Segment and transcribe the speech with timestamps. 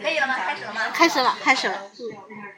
[0.00, 0.34] 可以了吗？
[0.34, 0.80] 开始了吗？
[0.94, 1.74] 开始了，开始了。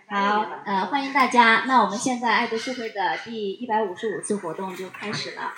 [0.09, 1.65] 好，呃，欢迎大家。
[1.67, 5.53] 那我们现在爱读书会的第一百五十五次活动就开始了。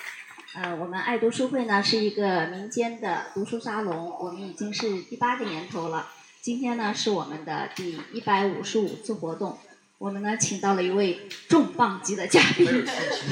[0.55, 6.07] 呃，我们爱读书会呢是一个民间的读书沙龙，我们已经是第八个年头了。
[6.41, 9.59] 今天呢是我们的第一百五十五次活动，
[9.99, 12.85] 我们呢请到了一位重磅级的嘉宾，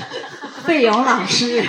[0.64, 1.64] 费勇老师。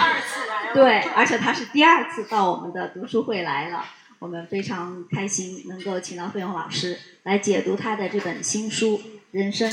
[0.75, 3.85] 对，而且他是第二次到我们的读书会来了。
[4.25, 8.99] 我们非常开心能够请到费勇老师来解读他的这本新书
[9.33, 9.71] 《人生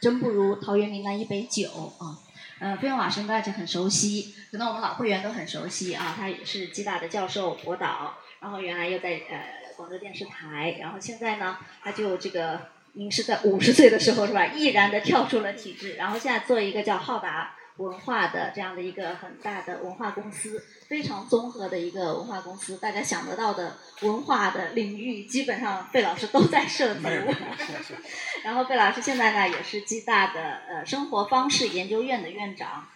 [0.00, 2.18] 真不如陶渊明那一杯酒》啊。
[2.58, 6.14] 呃，费勇老师大家很熟悉，可能我们老会员都很熟悉啊。
[6.14, 17.55] 他也是暨大的教授、博导，然后原来又在呃广州电视台，然后现在呢，他就这个您是在五十岁的时候是吧，毅然的跳出了体制，然后现在做一个叫浩达。
[17.76, 27.02] 文化的这样的一个很大的文化公司，非常综合的一个文化公司，大家想得到的文化的领域，基本上费老师都在涉足。
[28.42, 32.88] 然后费老师现在呢，也是暨大的呃生活方式研究院的院长。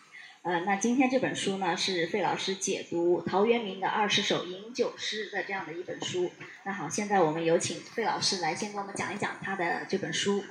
[0.43, 6.33] 呃，那今天这本书呢，是费老师解读陶渊明的二十首饮酒诗的这样的一本书。
[6.63, 10.43] 那好，现在我们有请费老师来先给我们讲一讲他的这本书。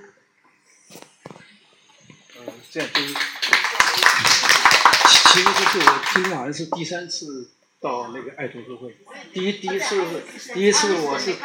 [2.38, 3.16] 呃，这样就是。
[5.31, 8.97] 其实这是我今天好像是第三次到那个爱读书会，
[9.31, 10.02] 第一第一次
[10.53, 11.36] 第一次我是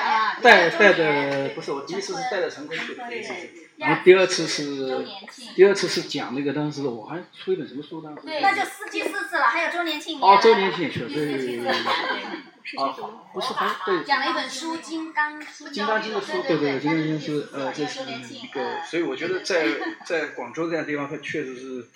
[0.42, 3.34] 带带的不是我第一次是带着成功去，第一次，
[3.76, 5.06] 然后第二次是
[5.54, 12.96] 第二次是讲那个当时我还出一本什么书当时，对，那就四第四次了，还有周年庆哦，周年庆去了，对对对对，啊，
[13.32, 19.66] 不是还对，讲了一本书《金刚经》，金刚经的书，对对，金刚经是呃这是一个，所以我觉得在
[20.04, 21.88] 在广州这样地方，它确实是。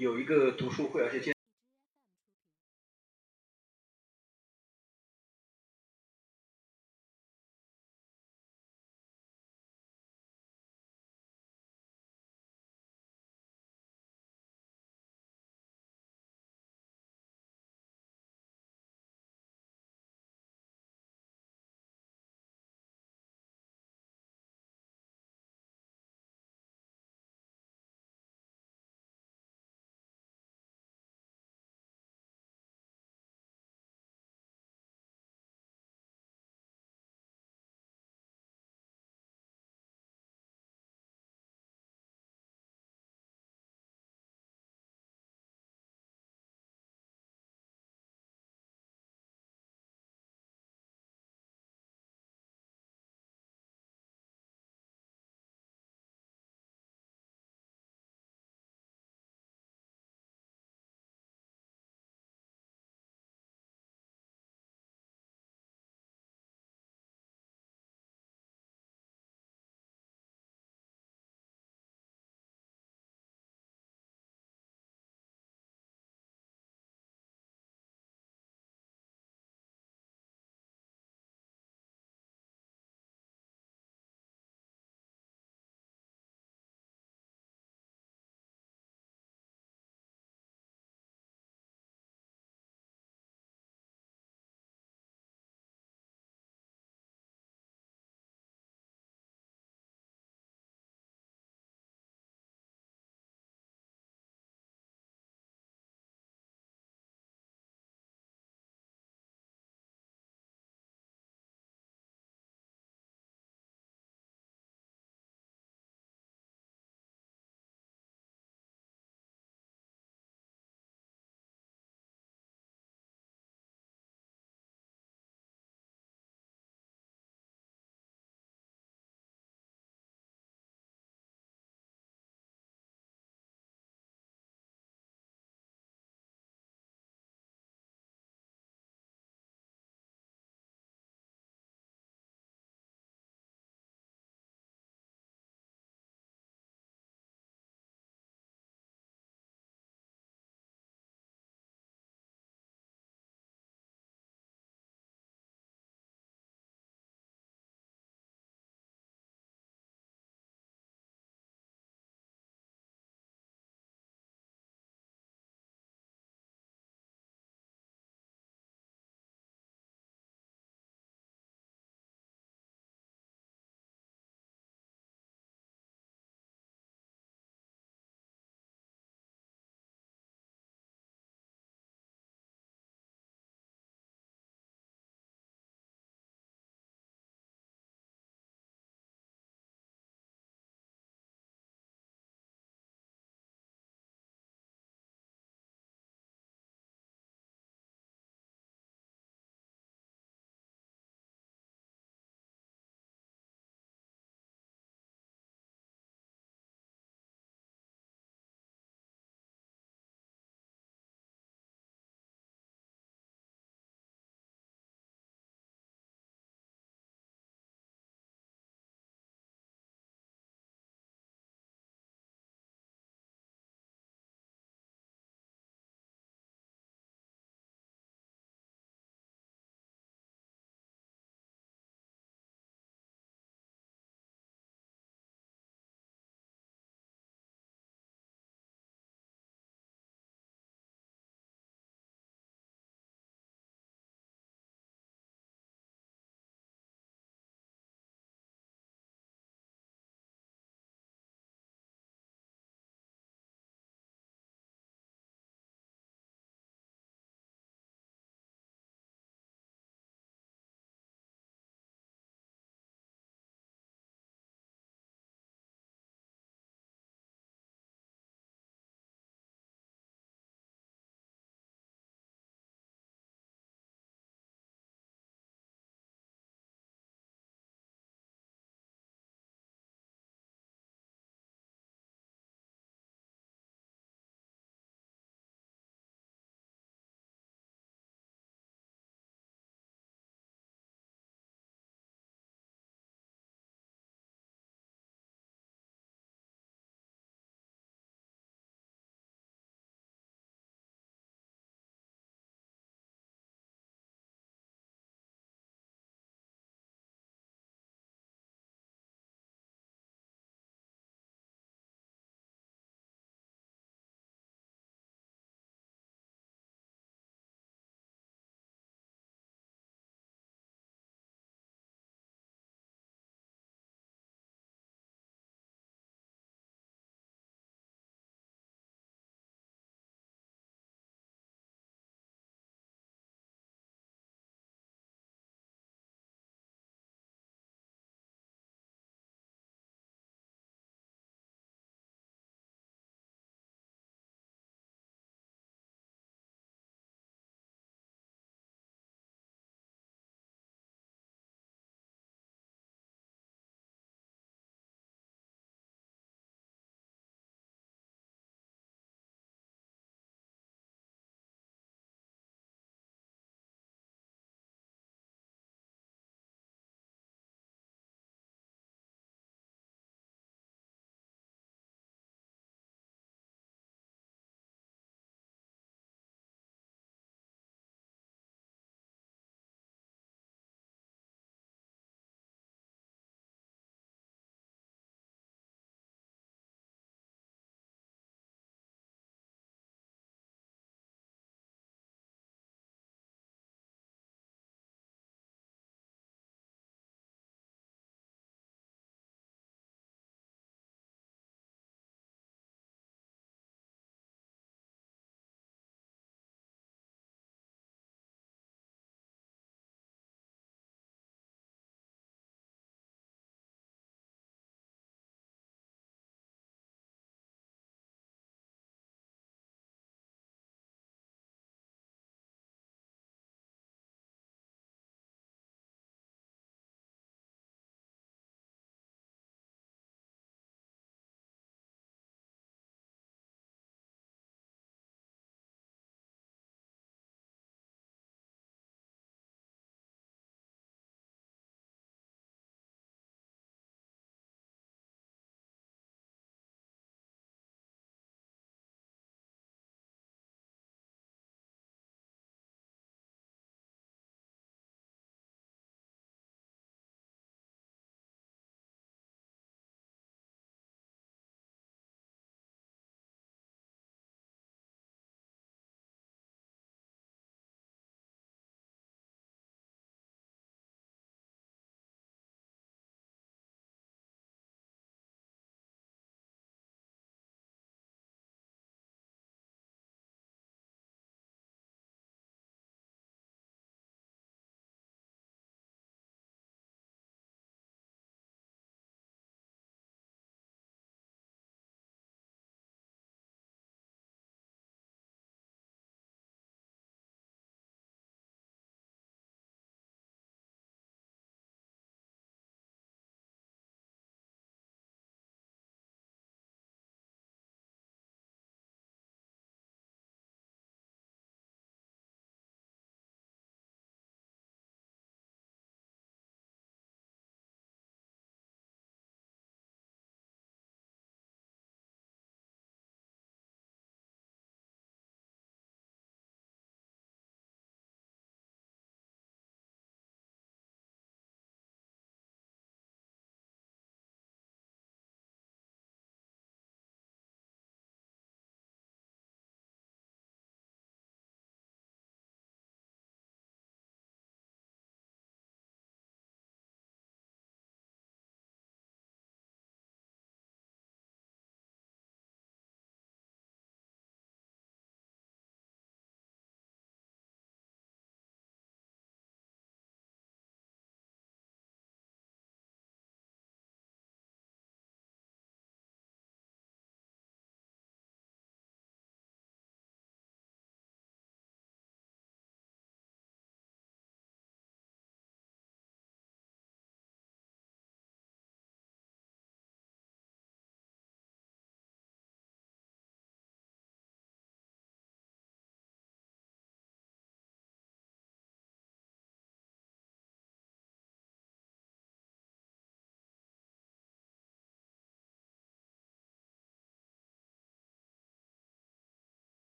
[0.00, 1.39] 有一个读书会，而且。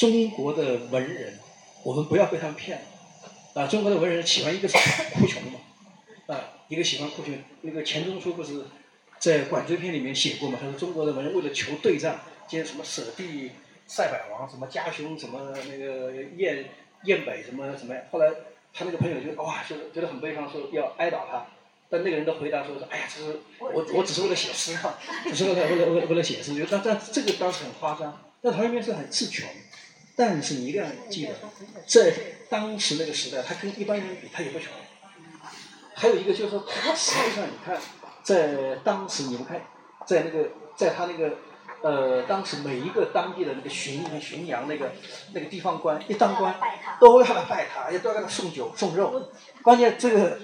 [0.00, 1.38] 中国的文人，
[1.82, 3.62] 我们不要被他们骗了。
[3.62, 4.74] 啊，中国的文人喜欢一个是
[5.12, 5.60] 哭穷嘛，
[6.34, 7.34] 啊，一个喜欢哭穷。
[7.60, 8.64] 那个钱钟书不是
[9.18, 10.58] 在《管锥篇》里面写过嘛？
[10.58, 13.50] 他说中国的文人为了求对仗，兼什么舍弟
[13.86, 16.64] 塞百王，什么家兄，什么那个燕
[17.04, 17.94] 燕北，什么什么。
[18.10, 18.30] 后来
[18.72, 21.46] 他那个朋友就哇，就觉得很悲伤，说要哀悼他。
[21.90, 24.98] 但那个人的回答说是，哎呀，这是我我只是为了写诗哈，
[25.28, 26.54] 只是为了为了为了写诗。
[26.54, 28.18] 就但但这个当时很夸张。
[28.42, 29.46] 但陶渊明是很是穷，
[30.20, 31.32] 但是你一定要记得，
[31.86, 32.12] 在
[32.50, 34.68] 当时那个时代，他跟一般人比，他也不穷。
[35.94, 37.78] 还有一个就是说，他实际上你看，
[38.22, 39.62] 在当时你们看，
[40.04, 41.38] 在那个在他那个
[41.80, 44.92] 呃，当时每一个当地的那个巡巡洋那个
[45.32, 46.54] 那个地方官一当官，
[47.00, 49.30] 都要来拜他，也都要给他送酒送肉。
[49.62, 50.38] 关键这个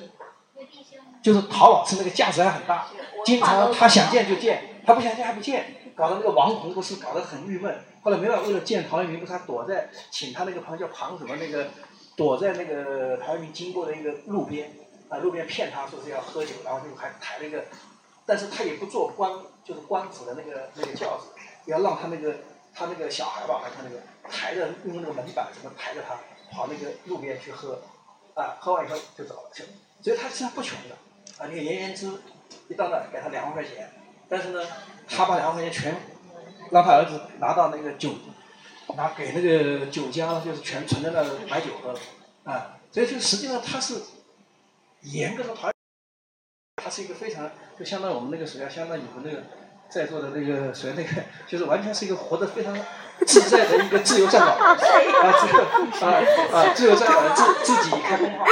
[1.22, 2.86] 就是陶老师那个架子还很大，
[3.26, 5.74] 经常他想见就见，他不想见还不见。
[5.94, 11.66] 搞得那个王洪不是搞得很郁闷，后来没办法，为了见陶渊明，不是他躲在请他那个朋友叫庞什么那个，
[12.14, 14.70] 躲在那个陶渊明经过的一个路边，
[15.08, 17.64] 啊路边骗他说是要喝酒，然后就还抬了一个，
[18.24, 19.32] 但是他也不坐官
[19.64, 21.30] 就是官子的那个那个轿子，
[21.64, 22.36] 要让他那个
[22.72, 24.00] 他那个小孩吧，还是那个
[24.30, 26.14] 抬着用那个门板什么抬着他
[26.56, 27.80] 跑那个路边去喝，
[28.34, 29.64] 啊喝完以后就走了，就
[30.00, 30.94] 所以他实际上不穷的，
[31.42, 32.06] 啊那个颜延之
[32.68, 33.90] 一到那给他两万块钱。
[34.28, 34.60] 但是呢，
[35.08, 35.96] 他把两万块钱全
[36.70, 38.14] 让他儿子拿到那个酒，
[38.96, 41.94] 拿给那个酒家，就是全存在那买酒喝，
[42.44, 44.02] 啊，所以就实际上他是
[45.02, 45.72] 严格的团，
[46.76, 49.44] 他是一个非常就相当于我们那个谁啊，相当于我们那个
[49.88, 52.76] 在座的那个谁那个，就是完全是一个活得非常
[53.26, 54.86] 自在的一个自由撰稿啊，自
[56.04, 56.08] 啊
[56.52, 58.44] 啊自由撰稿自自己开工号。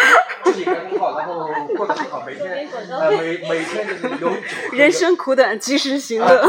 [0.45, 4.31] 自己开工号，然后过得很好，每天呃每每天就是有酒。
[4.77, 6.47] 人生苦短，及时行乐。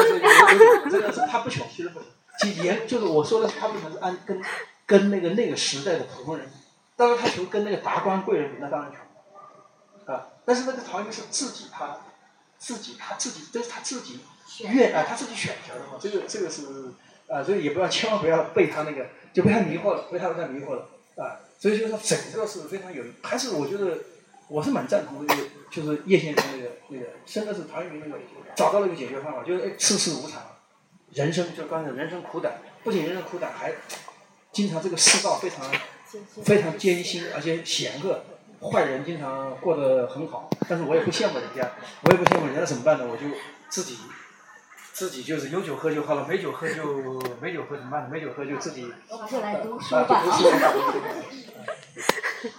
[0.91, 2.07] 真的是他不穷，其实不穷。
[2.39, 4.41] 其严就是我说的，他不穷是按跟
[4.85, 6.45] 跟那个那个时代的普通人，
[6.97, 10.27] 当然他穷跟那个达官贵人比，那当然穷啊。
[10.45, 11.97] 但是那个陶渊明是自己他
[12.57, 14.19] 自己他自己这是他自己
[14.63, 16.63] 愿啊他自己选择的嘛，这个这个是
[17.27, 21.41] 啊，所以也不要千万不要被他那个就被他迷惑了，被他被他迷惑了啊。
[21.57, 23.97] 所以就是说，整个是非常有，还是我觉得
[24.49, 28.21] 我是蛮赞同这个，就是叶先生那个那个，真的是陶渊明那个
[28.55, 30.41] 找到了一个解决方法，就是哎，世事无常，
[31.13, 32.53] 人生就刚才人生苦短，
[32.83, 33.73] 不仅人生苦短，还
[34.51, 35.71] 经常这个世道非常
[36.43, 38.21] 非常艰辛，而且险恶，
[38.69, 41.71] 坏人经常过得很好，但是我也不羡慕人家，
[42.03, 43.07] 我也不羡慕人家怎么办呢？
[43.09, 43.23] 我就
[43.69, 43.97] 自己。
[44.95, 48.09] 自己就是有酒喝就好了，没酒喝就 没酒喝怎么办？
[48.09, 48.89] 没酒喝就自己
[49.29, 50.23] 就来读书吧。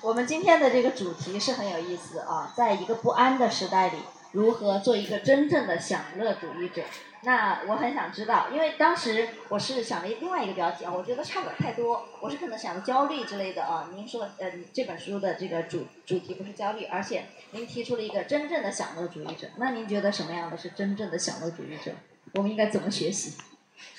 [0.03, 3.97] 我们今天的这个主题是很有意思啊，在一个不安的时代里，
[4.33, 6.83] 如何做一个真正的享乐主义者？
[7.23, 12.05] 那我很想知道，因为当时我是想了另外一个标题啊，我觉得差不了太多。
[12.21, 13.89] 我是可能想的焦虑之类的啊。
[13.95, 19.49] 您说呃，这本书的这个主主题不是焦虑，而且您提出了一个真正的享乐主义者。
[19.57, 21.93] 那您觉得什么样的是真正的享乐主义者？
[22.37, 23.33] 我们应该怎么学习？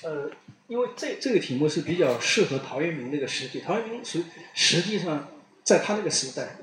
[0.04, 0.30] 呃，
[0.68, 3.60] 因为这这个题目是比较适合陶渊明那个时期。
[3.62, 4.24] 陶渊明实
[4.54, 5.28] 实际上
[5.64, 6.58] 在他那个时代，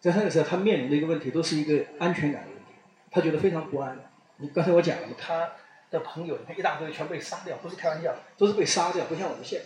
[0.00, 2.64] 在他那个时代，他面临的一个问题都是一个安全感的问题。
[3.10, 3.98] 他觉得非常不安。
[4.38, 5.52] 你刚才我讲了嘛，他
[5.90, 9.62] 的朋友，你看一大堆全被杀掉，不是开玩笑，都是被杀掉，不像我们现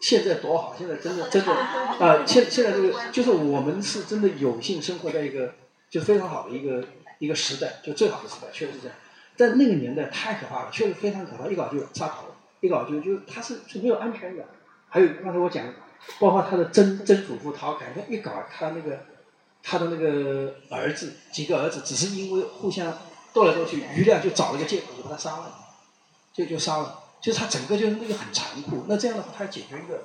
[0.00, 5.54] 现在多好，现在真的真的啊，现现在这个就是我们是真的有幸生活在一个
[5.90, 6.84] 就非常好的一个
[7.18, 8.96] 一个时代，就最好的时代，确实是这样。
[9.40, 12.26] 在那个年代太可怕了，确实非常可怕，一搞就杀头，
[12.60, 14.44] 一搞就就他是是没有安全感。
[14.86, 15.64] 还有刚才我讲，
[16.18, 18.98] 包括他的曾曾祖父陶侃，他一搞他那个
[19.62, 22.98] 他的那个儿子几个儿子，只是因为互相
[23.32, 25.54] 斗来斗去，余亮就找了个借口就把他杀了，
[26.34, 26.98] 就就杀了。
[27.22, 28.84] 就是他整个就是那个很残酷。
[28.88, 30.02] 那这样的话，他要解决一个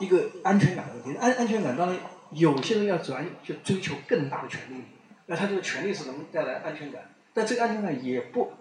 [0.00, 1.18] 一个安全感的问题。
[1.18, 1.98] 安安全感当然
[2.32, 4.84] 有些人要转就追求更大的权利，
[5.24, 7.00] 那他这个权利是能带来安全感。
[7.32, 8.52] 但这个安全感也不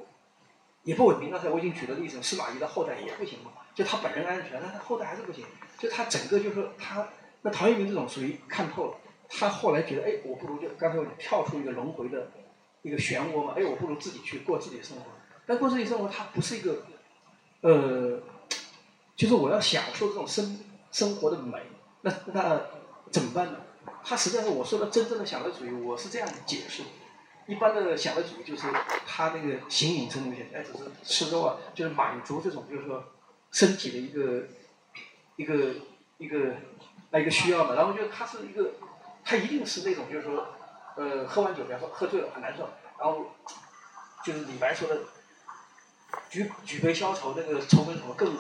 [0.84, 1.30] 也不稳定。
[1.30, 5.46] 刚才我已经举的例子，司马懿的后代也不行嘛，就他本人安全，但他后代还是不行。
[5.78, 7.08] 就他整个就是他，
[7.42, 8.98] 那陶渊明这种属于看透了。
[9.30, 12.32] 他后来觉得，哎，我不如就刚才我跳出一个轮回的
[12.82, 15.04] 一个漩涡嘛，哎，我不如自己去过自己的生活。
[15.46, 16.84] 但过自己生活，他不是一个，
[17.62, 18.20] 呃，
[19.16, 20.60] 就是我要享受这种生
[20.92, 21.60] 生活的美，
[22.02, 22.62] 那那
[23.12, 23.58] 怎么办呢？
[24.04, 26.90] 他实际上是我说的真正的享乐主义，我是这样解释的。
[27.50, 28.68] 一般的想的主义就是
[29.08, 33.04] 他那个形影成东西，哎，只是吃肉啊，就是满足这种就是说
[33.50, 34.44] 身体的一个
[35.36, 35.74] 一个
[36.20, 36.58] 一个
[37.10, 37.74] 那一个需要嘛。
[37.74, 38.74] 然后就他是一个，
[39.26, 40.46] 他一定是那种就是说，
[40.96, 42.70] 呃，喝完酒，比方说喝醉了很难受，
[43.00, 43.32] 然后
[44.24, 45.02] 就是李白说的，
[46.30, 48.38] 举举杯消愁，那个愁更愁更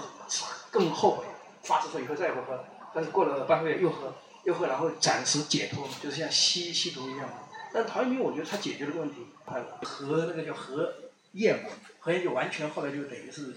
[0.69, 1.25] 更后悔，
[1.63, 7.27] 发誓说以后再也不喝了，但是过了半个月又喝，又喝，然后暂时解脱，就是像吸吸毒一样。
[7.73, 10.93] 但陶渊明我觉得他解决了个问题，他和那个叫和
[11.33, 13.53] 厌嘛，和厌就完全后来就等于是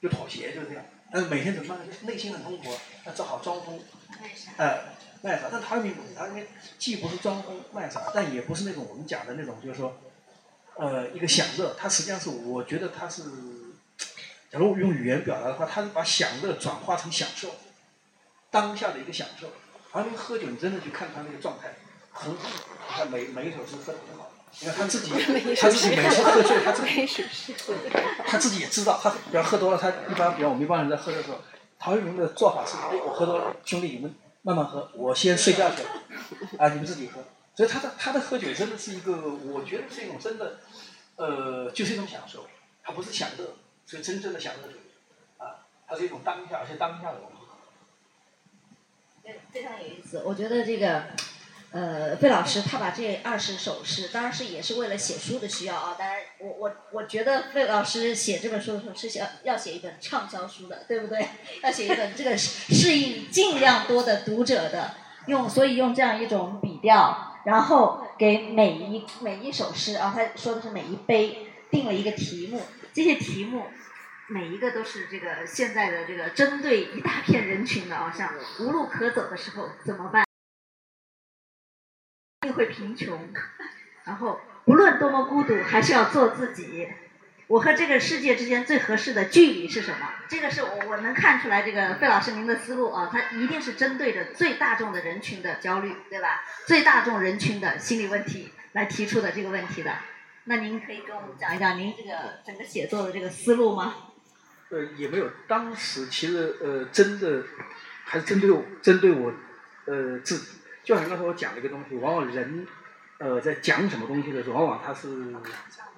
[0.00, 0.84] 就妥协，就是这样。
[1.12, 1.92] 但是每天怎么办呢？
[2.02, 2.72] 内心很痛苦，
[3.04, 3.80] 那只好装疯，
[4.56, 4.78] 呃，
[5.22, 5.48] 卖傻。
[5.50, 6.46] 但陶渊明不是，陶渊明
[6.78, 9.98] 既不是装疯卖傻，但也不是那种我们讲的那种，就是说，
[10.76, 11.74] 呃，一个享乐。
[11.76, 13.24] 他实际上是，我觉得他是，
[14.50, 17.56] 假如用语言表达的话，他是把享乐转化成享受，
[18.50, 19.48] 当下的一个享受。
[19.90, 21.74] 陶渊明喝酒，你真的去看他那个状态，
[22.20, 22.48] 很好。
[22.88, 24.30] 你看每每一首诗喝的很好。
[24.60, 27.06] 你看他自己，他自己每次喝醉，他自己，
[28.26, 31.38] 他自己也知道，他比方喝多了，他一般比方我们一帮人在喝的时候，
[31.78, 34.12] 陶渊明的做法是：哎，我喝多了，兄弟你们
[34.42, 35.88] 慢慢喝，我先睡觉去了，
[36.58, 37.22] 啊，你们自己喝。
[37.54, 40.58] 所以他的他的喝酒真的是一个，我觉得是一种真的，
[41.14, 42.44] 呃，就是一种享受，
[42.82, 43.54] 他不是享乐，
[43.86, 44.80] 是真正的享乐主义，
[45.38, 47.36] 啊，他是一种当下，而且当下的东西。
[49.22, 50.22] 对，非常有意思。
[50.24, 51.04] 我觉得这个。
[51.72, 55.94] 呃，费老师他把这二十首诗，当然是也是为了写书的需要啊。
[55.96, 61.24] 当然，我我我觉得费老师写这本书的时候是想要写一本畅销书的，对不对？
[61.62, 64.94] 要写一本这个适应尽量多的读者的，
[65.26, 72.62] 用所以用这样一种笔调，然后给每一每一首诗啊，他说的是每一碑定了一个题目，
[72.92, 73.66] 这些题目
[74.28, 80.24] 每一个都是这个现在的这个针对一大片人群的啊，像无路可走的时候怎么办？
[82.50, 83.32] 定会贫穷，
[84.04, 86.88] 然后不论多么孤独，还是要做自己。
[87.46, 90.08] 我和这个世界之间最合适的距离是什么？
[90.28, 96.44] 这个是我我能看出来，这个费老师您的思路啊，他一定是针对着最大众的人群的焦虑，对吧？
[96.66, 99.92] 最大众人群的心理问题来提出的这个问题的。
[100.44, 103.94] 那您可以跟我们讲一讲您这个整个写作的这个思路吗？
[104.70, 107.42] 呃，也没有，当时其实呃，真的
[108.04, 109.32] 还是针对，针对我
[109.86, 110.59] 呃自己。
[110.90, 112.66] 就好像刚才我讲了一个东西，往往人，
[113.18, 115.32] 呃，在讲什么东西的时候，往往他是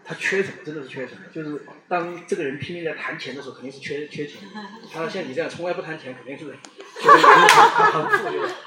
[0.05, 1.21] 他缺什么，真的是缺什么。
[1.33, 4.41] 就是当这个人拼命在谈钱的时候，肯定是缺缺钱。
[4.93, 6.59] 他像你这样从来不谈钱，肯定是就是。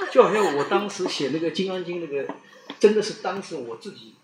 [0.10, 2.34] 就好像我当时写那个《金刚经》那个，
[2.80, 4.16] 真的是当时我自己，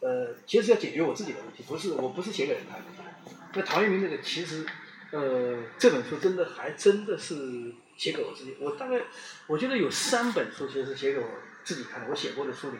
[0.00, 2.86] 呃，其实要解决我自己的问题，不是我不是写给人看的。
[3.52, 4.64] 那陶渊明那个其实，
[5.10, 7.74] 呃，这本书真的还真的是。
[8.00, 8.98] 写给我自己，我大概
[9.46, 11.26] 我觉得有三本书其实写给我
[11.64, 12.78] 自己看的，我写过的书里。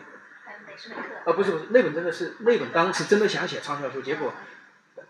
[1.25, 4.33] 啊，不是不是，那本真的是那本当时真的想写畅销书，结果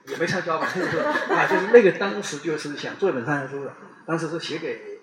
[0.05, 5.01] 也没畅销吧，就是啊，就是那个当时就是想做一本畅销书的，当时是写给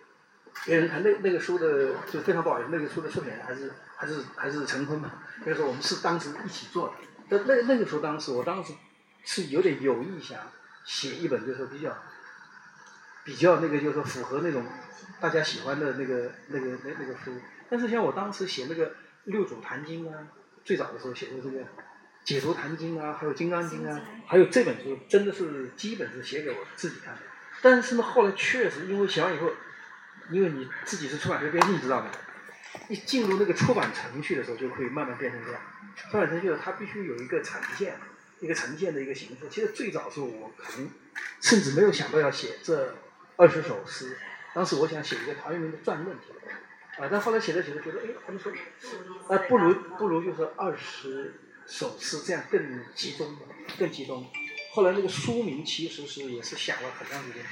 [0.64, 5.10] 别人看，那那个书的就非常不好意思，那个书的出品人还是还是还是陈坤嘛，
[5.44, 6.94] 就是说我们是当时一起做的。
[7.28, 8.72] 但那那个时候当时我当时
[9.24, 10.38] 是有点有意想
[10.84, 11.96] 写一本就是比较
[13.24, 14.64] 比较那个就是说符合那种。
[15.20, 17.32] 大家喜欢的那个、那个、那那个书，
[17.70, 18.86] 但是像我当时写那个
[19.24, 20.28] 《六祖坛经》啊，
[20.64, 21.60] 最早的时候写的这个
[22.24, 27.20] 《解读坛经》啊，还有《金刚经》啊，还有这本书，真的是基本是写给我自己看的。
[27.60, 29.50] 但是呢，后来确实因为写完以后，
[30.30, 32.10] 因为你自己是出版社编辑，你知道吗？
[32.88, 35.60] 一进入那个出版程序的时候，就会慢慢变成这样。
[35.96, 37.96] 出版程序它必须有一个呈现，
[38.40, 39.48] 一个呈现的一个形式。
[39.50, 40.90] 其实最早的时候，我可能
[41.40, 42.94] 甚至没有想到要写这
[43.36, 44.16] 二十首诗。
[44.54, 46.26] 当时我想写一个陶渊明的传论题，
[46.98, 48.52] 啊，但后来写着写着觉得，哎，他们说，
[49.28, 53.36] 啊，不如不如就是二十首诗这样更集中，
[53.78, 54.26] 更集中。
[54.72, 57.44] 后来那个书名其实是也是想了很长时间。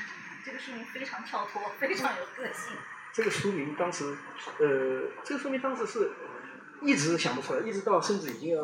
[0.44, 2.72] 这个书名非常跳脱，非常有个性。
[3.12, 4.16] 这个书名当时，
[4.59, 6.11] 呃，这个书名当时是
[6.82, 8.62] 一直想不出来，一直到甚至已经要，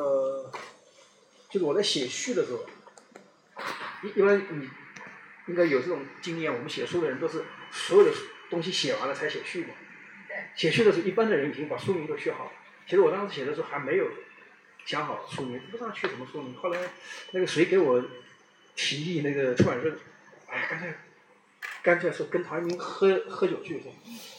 [1.48, 2.66] 就是我在写序的时候，
[4.02, 4.68] 一一般你
[5.46, 8.10] 应该有这种经验，我们写书的人都是所有的。
[8.50, 9.68] 东西写完了才写序嘛。
[10.54, 12.52] 写序的时候，一般的人已经把书名都写好了。
[12.86, 14.06] 其实我当时写的时候还没有
[14.84, 16.54] 想好书名，不知道取什么书名。
[16.56, 16.90] 后来
[17.32, 18.02] 那个谁给我
[18.74, 19.96] 提议，那个出版社，
[20.46, 20.94] 哎，干脆
[21.82, 23.82] 干脆说跟陶渊明喝喝酒去。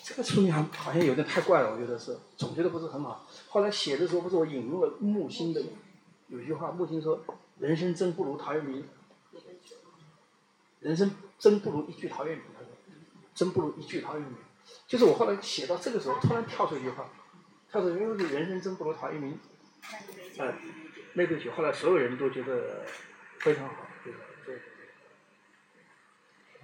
[0.03, 3.27] 这个书名好好像有点太怪了，我觉得是，总觉得不是很好。
[3.49, 5.61] 后来写的时候，不是我引用了木心的
[6.27, 7.23] 有一句话，木心说
[7.59, 8.85] ：“人生真不如陶渊明，
[10.81, 12.43] 人生真不如一句陶渊明。”
[13.35, 14.35] 真不如一句陶渊明，
[14.87, 17.09] 就是我后来写到这个时候，突然跳出一句话，
[17.71, 19.39] 跳出因为是人生真不如陶渊明，
[20.37, 20.53] 哎，
[21.13, 22.85] 那对句后来所有人都觉得
[23.39, 24.13] 非常好，对
[24.45, 24.61] 对。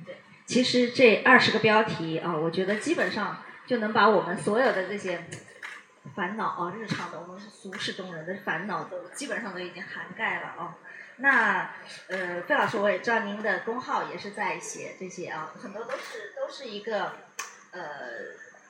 [0.05, 5.25] 对，其实这二十个标题啊，我觉得基本上就能把我们所有的这些
[6.15, 10.77] 烦恼啊，日常的我们是俗世中人的烦恼都基本上都已经涵盖了啊。
[11.17, 11.71] 那
[12.07, 17.11] 呃，费老师，我也知道您的公号也是在写这些啊，很多都是都是一个
[17.71, 17.81] 呃，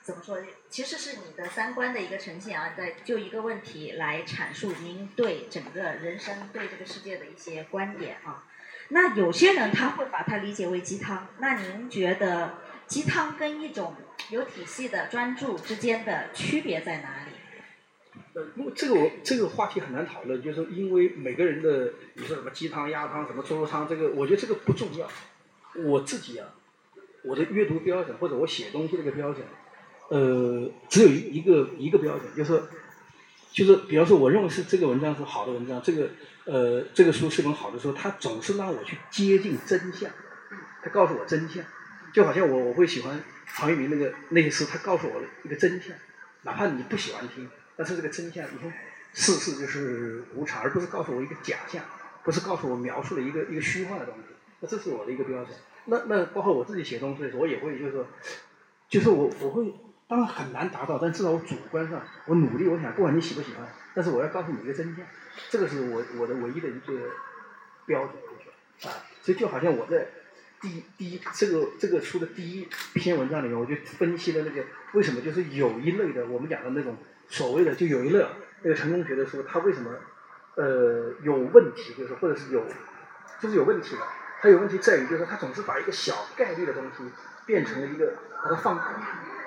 [0.03, 0.37] 怎么说？
[0.69, 8.45] 其实是你的三观的一个呈现啊，在就一个问题来阐述您对整个人生、对这个世界的一些观点啊。
[8.89, 13.95] 那有些人他会把它理解为鸡汤，那您觉得鸡汤跟一种
[14.29, 17.31] 有体系的专注之间的区别在哪里？
[18.33, 25.09] 呃，因为这个我这个话题很难讨论，就是因为每个人的你说什么鸡汤、鸭汤、什么猪肉汤，这个我觉得这个不重要。
[25.75, 26.49] 我自己啊，
[27.23, 29.45] 我的阅读标准或者我写东西这个标准，
[30.09, 32.63] 呃，只有一一个一个标准，就是
[33.51, 36.09] 就是比方说，我认为是这个文章是好的文章，这个
[36.45, 40.09] 呃这个书是本好的书，它总是让我去接近真相，
[40.83, 41.63] 它告诉我真相，
[42.13, 45.91] 就好像我我会喜欢唐玉明那个那些诗，他告诉我一个真相，
[46.43, 47.49] 哪怕你不喜欢听。
[47.75, 48.71] 但是这个真相，你看，
[49.13, 51.83] 世事就是无常，而不是告诉我一个假象，
[52.23, 54.28] 不是告诉我描述了一个一个虚幻的东西。
[54.59, 55.55] 那这是我的一个标准。
[55.85, 58.05] 那那包括我自己写东西的时候，我也会就是说，
[58.87, 59.73] 就是我我会，
[60.07, 65.05] 当然很难达到，但至少我主观上我努力，我想不管你喜不喜欢，但是我要告诉你一个真相，
[65.49, 67.09] 这个是我我的唯一的一个
[67.85, 70.07] 标准，啊，所以就好像我在
[70.61, 76.95] 第一第一这个这个书的第一篇文章里面，我就分析了那个为什么就是有一类的我们讲的那种。
[77.31, 78.25] 所谓的就有一类
[78.63, 79.91] 那个成功学的书，它为什么
[80.55, 81.93] 呃有问题？
[81.95, 82.65] 就是或者是有
[83.39, 84.01] 就是有问题的，
[84.41, 87.03] 它有问题在于就是它总是把一个小概率的东西
[87.45, 88.13] 变成了一个
[88.43, 88.93] 把它放大，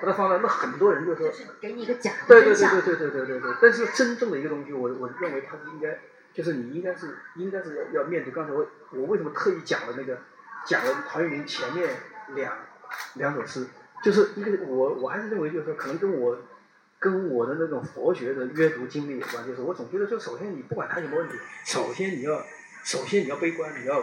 [0.01, 3.53] 把它放大，那很多人就说给你一个假对对对对对对对对对。
[3.61, 5.99] 但是真正的一个东西，我我认为它是应该
[6.33, 8.31] 就是你应该是应该是要要面对。
[8.31, 10.19] 刚才我我为什么特意讲了那个
[10.65, 11.89] 讲了陶渊明前面
[12.35, 12.57] 两
[13.15, 13.67] 两首诗，
[14.03, 16.37] 就是一个我我还是认为就是说可能跟我。
[16.99, 21.35] 跟我的那种佛学的阅读经历有关，就是我总觉得，就首先你不管他什么问题，
[21.65, 22.41] 首先你要，
[22.85, 24.01] 首先你要悲观，你要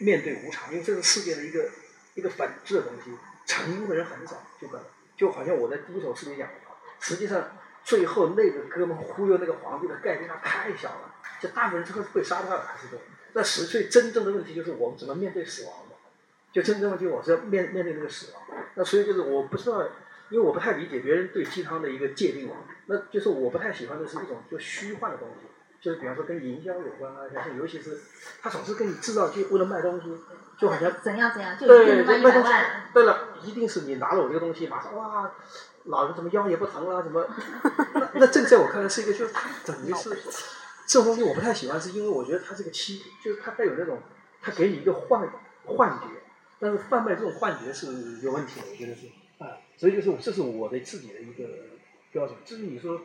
[0.00, 1.70] 面对无常，因为这是世界的一个
[2.14, 3.12] 一个本质的东西。
[3.46, 4.68] 成功的人很少，就
[5.16, 6.54] 就好像我在第一首诗里讲的，
[7.00, 7.50] 实际上
[7.82, 12.98] 最后那个哥们忽悠那个皇帝的概率那太小了，就大部分人最后是被杀掉了还是对。
[13.32, 15.96] 那实际真正的问题就是我们怎么面对死亡的，
[16.52, 18.42] 就真正问题我是要面面对那个死亡。
[18.74, 19.88] 那所以就是我不知道。
[20.30, 25.48] 因为我不太理解别人对鸡汤的一个界定嘛，那就是我不太喜欢的是一种就虚幻的东西，
[25.80, 28.00] 就是比方说跟营销有关啊，像尤其是
[28.42, 30.14] 他总是跟你制造就为了卖东西，
[30.58, 32.48] 就好像怎样怎样，就对卖东西。
[32.92, 35.32] 对了，一定是你拿了我这个东西，马上哇，
[35.84, 37.26] 老人怎么腰也不疼了，怎么？
[37.94, 40.10] 那那这个在我看来是一个，就是他等于是
[40.86, 44.02] 这种东西我不太喜欢，是因为我觉得它这个欺，就是它带有那种，
[44.42, 45.28] 它给你一个幻
[45.64, 46.06] 幻觉，
[46.58, 49.06] 但是贩卖这种幻觉是有问题的，我觉得是。
[49.38, 51.48] 啊，所以就是这是我的自己的一个
[52.12, 52.36] 标准。
[52.44, 53.00] 至于你说，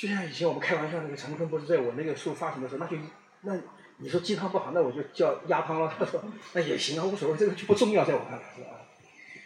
[0.00, 2.96] 就像以前我们开玩笑那个陈坤，不是在我那个书发行的时候，那就
[3.42, 3.54] 那
[3.98, 5.92] 你说鸡汤不好，那我就叫鸭汤了。
[5.98, 6.24] 他说
[6.54, 8.70] 那也行啊，无所谓，这个就不重要，在我看来是吧？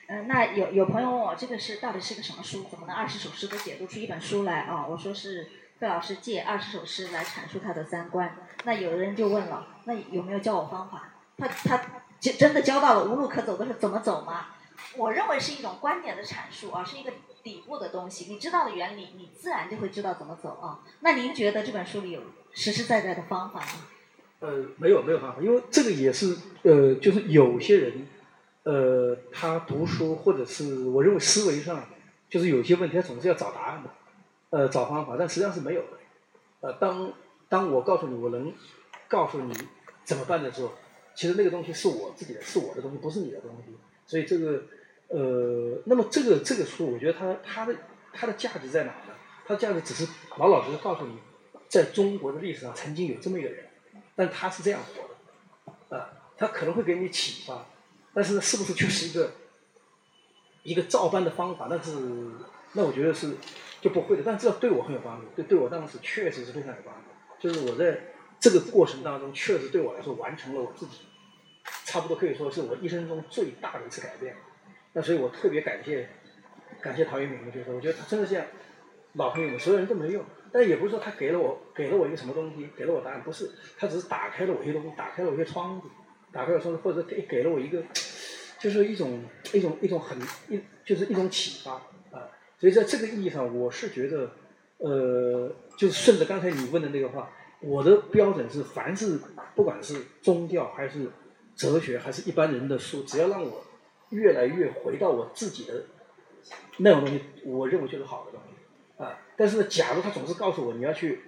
[0.06, 2.66] 嗯，那有有朋友问我这个是到底是个什么书？
[2.70, 4.86] 怎么能二十首诗都解读出一本书来啊？
[4.86, 5.48] 我说是
[5.80, 8.36] 费老师借二十首诗来阐述他的三观。
[8.62, 11.14] 那有的人就问了，那有没有教我方法？
[11.36, 11.80] 他他
[12.20, 14.50] 真的教到了无路可走的时候怎么走吗？
[14.96, 17.12] 我认为是一种观点的阐述啊，是一个
[17.44, 18.32] 底部的东西。
[18.32, 20.80] 你知道的原理，你自然就会知道怎么走啊。
[21.00, 22.20] 那您觉得这本书里有
[22.52, 23.86] 实实在在的方法吗？
[24.40, 28.08] 呃，没有没有方法，因为这个也是呃，就是有些人
[28.64, 31.84] 呃，他读书或者是我认为思维上
[32.28, 33.90] 就是有些问题，他总是要找答案的，
[34.50, 35.88] 呃，找方法，但实际上是没有的。
[36.60, 37.12] 呃，当
[37.48, 38.52] 当我告诉你我能
[39.06, 39.54] 告诉你
[40.02, 40.72] 怎么办的时候，
[41.14, 43.72] 其实那个东西是我自己的，是我的东西，不是你的东西。
[44.06, 44.62] 所以这个，
[45.14, 47.72] 呃，那么这个这个书，我觉得它它的
[48.12, 49.14] 它的价值在哪呢？
[49.46, 50.08] 它的价值只是
[50.38, 51.16] 老老实实告诉你，
[51.68, 53.64] 在中国的历史上曾经有这么一个人，
[54.16, 55.08] 但他是这样活
[55.88, 57.64] 的，啊，他可能会给你启发，
[58.12, 59.30] 但是呢，是不是就是一个
[60.64, 61.68] 一个照搬的方法？
[61.70, 61.92] 那是
[62.72, 63.36] 那我觉得是
[63.80, 67.02] 就不会的，但这对我很有帮助，对对我当时确实是非常有帮助。
[67.38, 71.06] 就是我在这个过程当中，确实对我来说完成了我自己。
[71.86, 74.36] 差不多可以说是我一生中最大的一次改变，
[74.94, 76.08] 那所以我特别感谢，
[76.80, 78.42] 感谢陶渊明，就是我觉得他真的像
[79.14, 85.88] 老朋友们，所有人都没用，但也不是说他给了我给了我一个什么东西，给了我答案，不是，他只是打开了我一些东西，打开了我一些窗子，
[86.32, 87.82] 打开了窗子，或者给给了我一个，
[88.60, 90.16] 就是一种一种一种很
[90.48, 91.72] 一就是一种启发
[92.16, 94.30] 啊，所以在这个意义上，我是觉得，
[94.78, 97.30] 呃，就是顺着刚才你问的那个话，
[97.60, 99.18] 我的标准是，凡是
[99.56, 101.10] 不管是宗教还是
[101.56, 103.64] 哲学还是一般人的书，只要让我
[104.14, 105.84] 越来越回到我自己的
[106.78, 109.18] 那种东西，我认为就是好的东西啊。
[109.36, 111.20] 但是呢，假如他总是告诉我你要去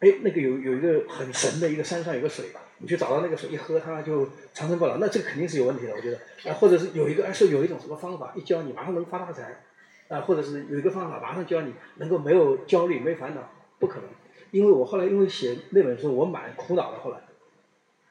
[0.00, 6.18] 哎，那个有有一个很神的一个山上有个水吧，你去找到那个水一喝它就长生不老，那这个肯定是有问题的，我觉得。
[6.50, 9.62] 啊，或者是有一个，哎，是有一种什么方法，一教你马上能发大财，
[10.08, 14.04] 啊，或者是有一个方法马上教你能够没有焦虑、没烦恼，不可能。
[14.52, 16.98] 因为我后来因为写那本书，我蛮苦恼的。
[17.00, 17.18] 后来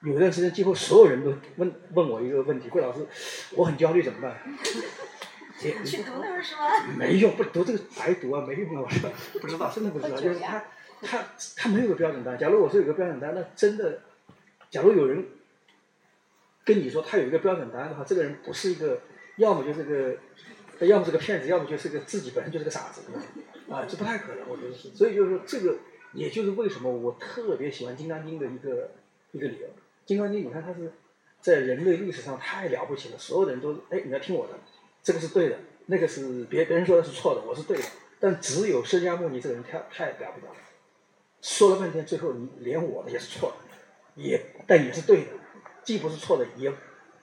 [0.01, 3.05] 有一段时间，几乎所有人都问问我一个问题：，桂老师，
[3.55, 4.37] 我很焦虑怎么办？
[5.59, 6.87] 去读那本书啊？
[6.97, 8.81] 没用，不读这个白读啊，没用啊！
[8.81, 10.15] 我说不知道，真的不知道。
[10.17, 10.63] 就是他，
[11.01, 11.25] 他，
[11.57, 12.39] 他没有个标准答案。
[12.39, 13.99] 假如我说有个标准答案，那真的，
[14.69, 15.25] 假如有人
[16.63, 19.01] 跟你说他有一个标准答案的话，这个人不是一个，
[19.35, 23.01] 要么就是个，要么是个骗子，要么就是个自己本身就是个傻子，
[23.69, 24.91] 啊，这不太可能，我觉得是。
[24.95, 25.75] 所以就是说，这个
[26.13, 28.91] 也就是为什么我特别喜欢《金刚经》的一个
[29.33, 29.67] 一个理由。
[30.09, 30.91] 《金刚经》，你看它是
[31.39, 34.53] 在人类历史上太了不起了，所有人都哎，你要听我的。
[35.03, 37.83] 这个是对的，那个是别别人说的是错的，我是对的。
[38.19, 40.55] 但只有释迦牟尼这个人太太了不得了，
[41.43, 45.27] 说了半天，最后你连我的也是错的，也但也是对的，
[45.83, 46.73] 既不是错的，也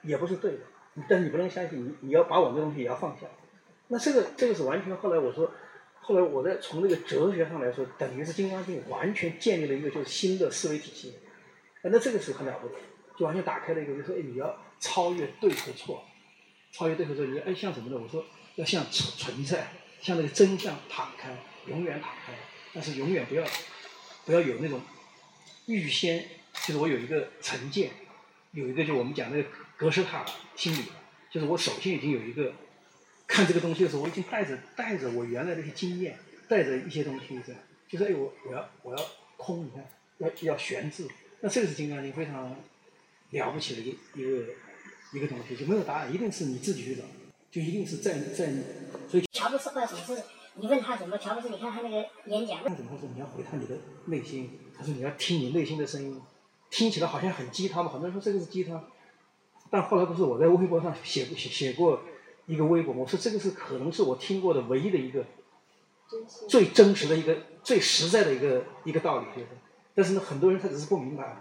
[0.02, 0.58] 也不是对的。
[1.08, 3.26] 但你不能相信，你你要把我这东西也要放下。
[3.88, 5.50] 那这个这个是完全后来我说，
[5.98, 11.16] 后来我在从那个哲学上来说，等于是《金刚经》完全建立了一个就是新的思维体系。
[11.90, 12.74] 那这个是很了不得，
[13.18, 16.04] 就完全打开了一个，就说哎，你要超越对和错。
[16.72, 17.98] 超越对和错，你哎像什么呢？
[17.98, 18.22] 我说
[18.56, 19.68] 要像存存在，
[20.02, 21.34] 像那个真相敞开，
[21.66, 22.34] 永远敞开，
[22.74, 23.46] 但是永远不要
[24.26, 24.82] 不要有那种
[25.66, 26.28] 预先，
[26.66, 27.92] 就是我有一个成见，
[28.52, 30.84] 有一个就我们讲那个格式塔心理，
[31.30, 32.52] 就是我首先已经有一个
[33.26, 37.54] 看这个东西的时候，我已经带着带着我原来的一些经验，带着一些东西在，
[37.88, 39.02] 就是哎我我要我要
[39.38, 39.86] 空，你看
[40.18, 41.08] 要要悬置，
[41.40, 42.56] 那这个是金刚经非常
[43.30, 44.44] 了不起的一一个。
[45.12, 47.02] 一个东西就没有答案，一定是你自己去找，
[47.48, 48.52] 就一定是在在，
[49.08, 50.22] 所以乔布斯或者什么事，
[50.56, 53.08] 你问他什么，乔布斯，你看他那个演讲，他怎么说？
[53.14, 53.76] 你要回他你的
[54.06, 56.20] 内心，他说你要听你内心的声音，
[56.70, 58.84] 听起来好像很鸡汤嘛，很多人说这个是鸡汤，
[59.70, 62.02] 但后来不是我在微博上写写写过
[62.46, 65.24] 一个微博，我说这个是可能是我听过的唯一的一个
[66.48, 69.46] 最真实的一个最实在的一个一个道理，就是，
[69.96, 71.36] 但是呢，很多人他只是不明白，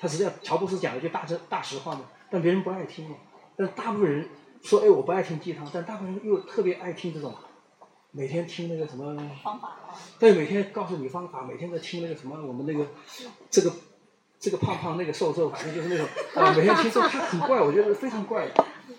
[0.00, 2.00] 他实际上乔布斯讲的就大真大实话嘛。
[2.30, 3.16] 但别人不爱听嘛，
[3.54, 4.26] 但大部分人
[4.62, 7.34] 说，哎，我不爱听鸡汤，但大部分人又特别爱听这种，
[8.10, 9.14] 每天听那个什么
[9.44, 9.76] 方法，
[10.18, 12.86] 对，每天告诉你方法，每天在听那个什么，我们那个
[13.50, 13.70] 这个
[14.40, 18.46] 这个胖胖那个瘦瘦，反正就是那种啊，每天听说他很怪，我觉得非常怪，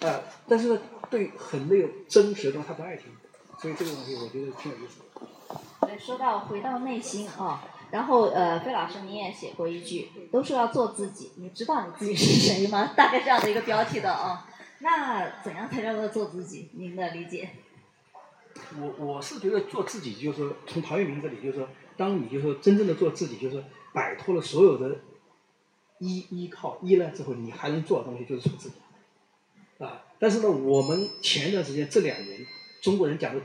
[0.02, 0.80] 啊，但是呢，
[1.10, 3.08] 对很那个真实的东西他不爱听，
[3.58, 5.02] 所以这个东西我觉得挺有意思。
[5.82, 7.64] 对，说到回到内心啊。
[7.94, 12.92] 然后呃，费老师你也写过一句，都说要做自己，你知道你自己是谁吗？
[12.98, 14.50] 大概这样的一个标题的啊。
[14.80, 16.72] 那怎样才叫做做自己？
[16.74, 17.52] 您的理解？
[18.80, 23.64] 我我是觉得做自己，就是从陶渊明这里，就是说，当你就是真正的做自己，就是
[23.94, 25.02] 摆脱了所有的
[26.00, 28.76] 依依靠依赖之后，你还能做的东西就是做自己。
[29.78, 32.44] 啊，但是呢，我们前一段时间这两年
[32.82, 33.42] 中国人讲的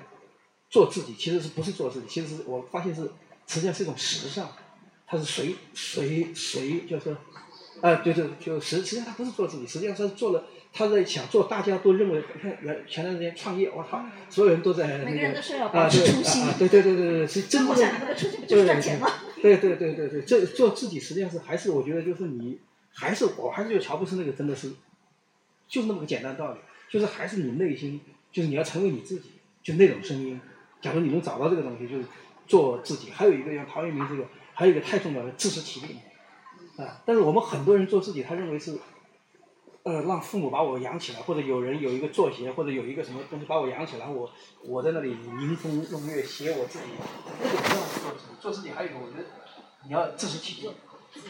[0.71, 2.07] 做自己，其实是不是做自己？
[2.09, 3.11] 其实是我发现是。
[3.49, 4.49] 实际上是一种时尚，
[5.07, 7.17] 它是随随随，就是，
[7.81, 15.11] 啊，就是就实实际上他不是做自己，实际上他是做了，他在想做大家都认为，看原前段时间创业，我操，所有人都在那个
[15.79, 17.75] 啊对啊对对对对对，是真的
[19.41, 22.59] 对对对对对，这做自己实际上是还是我觉得就是你
[22.93, 24.73] 还是我还是觉得乔布斯那个真的是，
[25.67, 26.59] 就是那么个简单道理，
[26.91, 27.99] 就是还是你内心，
[28.31, 29.31] 就是你要成为你自己，
[29.63, 30.39] 就那种声音，
[30.83, 32.05] 假如你能找到这个东西，就是。
[32.49, 34.25] 做自己，还有一个像陶渊明这个，
[34.55, 35.99] 还有一个太重要的自食其力，
[36.83, 37.01] 啊！
[37.05, 38.77] 但是我们很多人做自己，他认为是，
[39.83, 44.31] 呃，让父母把我养起来，或者有人有一个作协，或者有一个什么东西把我养起来，我
[44.65, 46.87] 我在那里吟风弄月写我自己，
[47.43, 48.35] 那个不叫做自己。
[48.41, 49.25] 做自己还有一个，我觉得
[49.87, 50.69] 你要自食其力，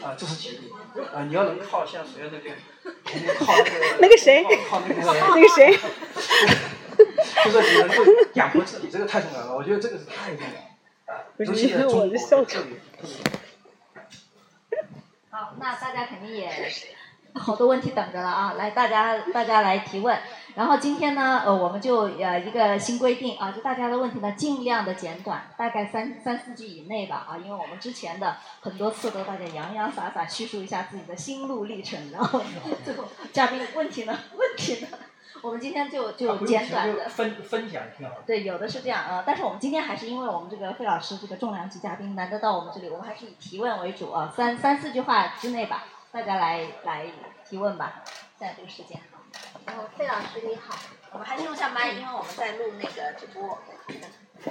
[0.01, 0.71] 啊，自食其力，
[1.13, 2.55] 啊，你要能靠像谁那边，
[3.39, 5.75] 靠那个那个谁，靠那个 那个谁，
[7.45, 8.03] 就是你能够
[8.35, 9.55] 养活自己，这个太重要了。
[9.55, 10.68] 我觉得这个是太重要。
[11.37, 12.63] 不是因为我是校长。
[15.29, 16.51] 好，那大家肯定也
[17.33, 18.53] 好多问题等着了啊！
[18.53, 20.19] 来，大家大家来提问。
[20.55, 32.41] 然后今天呢，呃，我们就呃一个新规定啊，就大家的问题呢尽量的简短，大概三三四句以内吧啊，因为我们之前的很多次都大家洋洋洒洒叙述一下自己的心路历程，然后
[32.83, 34.19] 最后嘉宾问题呢？
[34.35, 34.87] 问题呢？
[35.41, 38.15] 我们今天就就简短的分分享挺好。
[38.25, 47.05] 对，有的是这样啊，但是我们今天还是因为我们这个费老师这个重量级嘉宾难得到我们这里，我们还是以提问为主啊，三三四句话之内吧，大家来来
[47.47, 48.03] 提问吧，
[48.37, 48.99] 现在这个时间。
[49.65, 50.75] 然后费老师你好，
[51.11, 53.57] 我们还是用下麦，因为我们在录那个直播。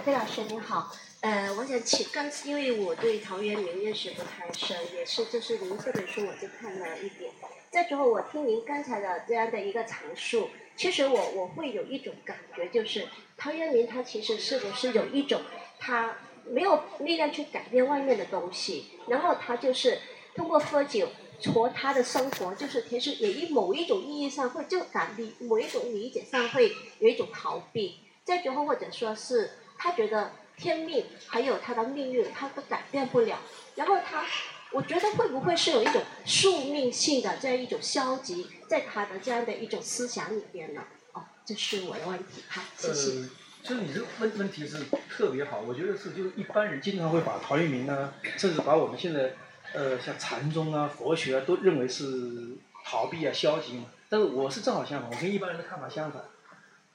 [0.05, 0.93] 费老师你好，
[1.23, 7.32] 呃，我想请刚，因为我对陶渊明认识不太深，也是就是您这本书我就看了一点。
[7.70, 15.42] 再之后我听您刚才的这样的一个阐述，其实我我会有一种感觉，就是陶渊明他其实是不是有一种
[15.80, 16.16] 他
[16.48, 19.98] 没有力量去改变外面的东西，然后他就是
[20.36, 21.09] 通过喝酒
[21.52, 27.96] 活他的生活，就是其实也一某一种意义上会就感理某一种理解上会有一种逃避。
[28.24, 33.40] 再之后或者说是他觉得天命还有他的命运他都改变不了，
[33.74, 34.24] 然后他。
[34.70, 40.82] 我觉得会不会是有一种宿命性的这样一种消极，在他的这样的一种思想里边呢？
[41.15, 42.43] 哦，这是我的问题。
[42.49, 43.20] 好，谢谢。
[43.20, 43.28] 呃，
[43.62, 49.35] 就是你这个问问题是特别好，我觉得是就是一般人经常会把陶渊明呢，甚至把我们现在
[49.73, 53.86] 呃像禅宗啊、佛学啊，都认为是逃避啊、消极嘛。
[54.11, 56.24] 但是我是正好相反，我跟一般人的看法相反。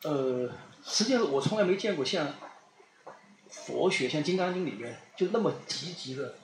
[0.03, 0.47] 呃，
[0.85, 2.35] 实际上我从来没见过像
[3.49, 6.35] 佛学、像《金刚经》里面就那么积极的。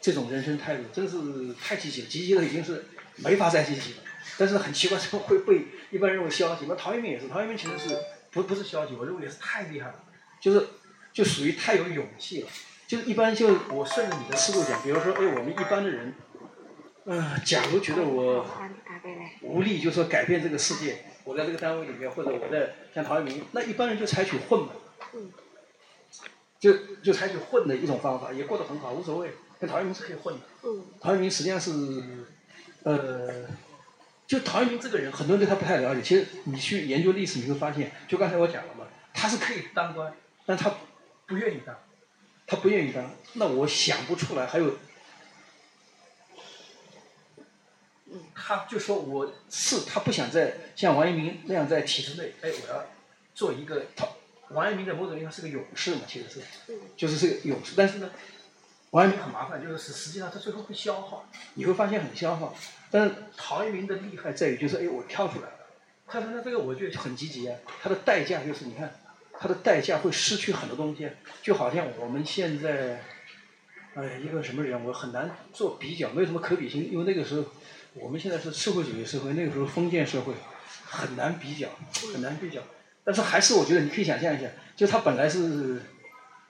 [0.00, 2.86] 这种人生态度真是太积极了，积极的已经是
[3.16, 3.98] 没法再积极了。
[4.38, 6.66] 但是很奇怪，怎 么会被一般认为消极？
[6.66, 7.96] 那陶渊明也是，陶渊明其实是
[8.30, 10.04] 不不是消极，我认为也是太厉害了，
[10.40, 10.66] 就是
[11.12, 12.48] 就属于太有勇气了。
[12.86, 16.14] 就是一般就我顺着你的思路讲，比如说，哎，我们一般的人，
[17.04, 18.44] 嗯，假如觉得我
[19.42, 24.70] 无力，就说改变这个世界，我在这个单位里面，或者我在像陶渊明，那一般人就采取混嘛，
[26.58, 26.72] 就
[27.02, 29.30] 就采取混的一种方法，也过得很好，无所谓。
[29.60, 30.40] 跟陶渊明是可以混的。
[30.98, 31.70] 陶渊明实际上是，
[32.82, 33.46] 呃，
[34.26, 36.00] 就陶渊明这个人，很多人对他不太了解。
[36.00, 40.14] 其实你去研究历史，你会发现，就刚才我讲了嘛，他是可以当官，
[40.46, 40.74] 但他
[41.26, 41.78] 不愿意当，
[42.46, 43.14] 他不愿意当。
[43.34, 44.78] 那我想不出来还有，
[48.34, 52.86] 他就说我是他不想在像王阳明那样在体制内，哎，我要
[53.34, 54.08] 做一个他
[54.52, 56.40] 王阳明在某种意义上是个勇士嘛，其实是，
[56.96, 58.10] 就是是个勇士，但是呢。
[58.90, 62.56] 王阳明很麻烦，就是实实际上他最后会消耗，你会发现很消耗。
[62.90, 65.52] 但是陶渊明的厉害在于，就是哎，我跳出来了。
[66.08, 67.56] 他说他这个我觉得很积极啊。
[67.80, 68.92] 他的代价就是你看，
[69.38, 71.08] 他的代价会失去很多东西，
[71.40, 73.00] 就好像我们现在，
[73.94, 77.44] 哎，一个什么人，我很难做比较，没有什么可比性，因为那个时候
[77.94, 80.34] 我们现在是社会主义社会，那个时候封建社会，
[80.84, 81.68] 很难比较，
[82.12, 82.60] 很难比较。
[83.04, 85.80] 但是还是我觉得你可以想象一下，就他本来是。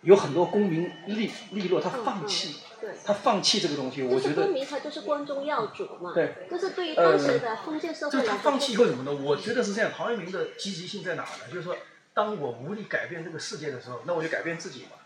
[0.03, 2.57] 有很多功名利利落，他放弃，
[3.05, 4.45] 他放弃这个东西，我觉得。
[4.45, 6.13] 功名他就是关中要主嘛。
[6.15, 6.35] 对。
[6.51, 8.33] 就是对于当时的封建社会来说。
[8.33, 9.13] 他放弃以后怎么呢？
[9.13, 9.91] 我觉得是这样。
[9.95, 11.49] 陶渊明的积极性在哪呢？
[11.51, 11.77] 就是说，
[12.15, 14.97] 当我无力改变这个世界的时候，那我就改变自己嘛。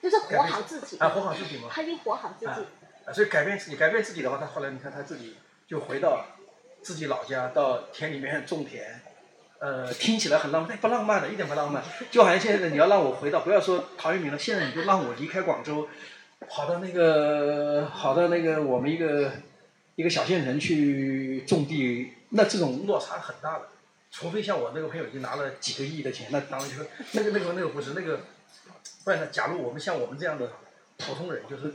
[0.00, 0.96] 就是活好自己。
[0.98, 1.68] 啊，活好自己嘛。
[1.70, 2.50] 他应活好自己。
[2.50, 5.36] 啊，所以改变自己，改变自己的话，他后来你看他自己
[5.66, 6.24] 就回到
[6.82, 9.02] 自己老家，到田里面种田。
[9.60, 11.84] 呃，听起来很浪漫，不浪漫的，一点不浪漫。
[12.10, 15.86] 就好像现在你要让我回到，不要说陶渊明了，现在你就让我离开广州，
[16.48, 19.32] 跑到那个，跑到那个我们一个
[19.96, 23.66] 一个小县城去种地，那这种落差很大的。
[24.10, 28.20] 除非像我那个朋友已经拿了几个亿的钱，那当然就是那个那个那个不是那个，
[29.04, 29.26] 不然呢？
[29.26, 30.52] 假如我们像我们这样的
[30.96, 31.74] 普通人，就是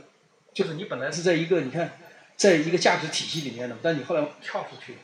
[0.52, 1.92] 就是你本来是在一个你看，
[2.36, 4.98] 在一个价值体系里面的，但你后来跳出去，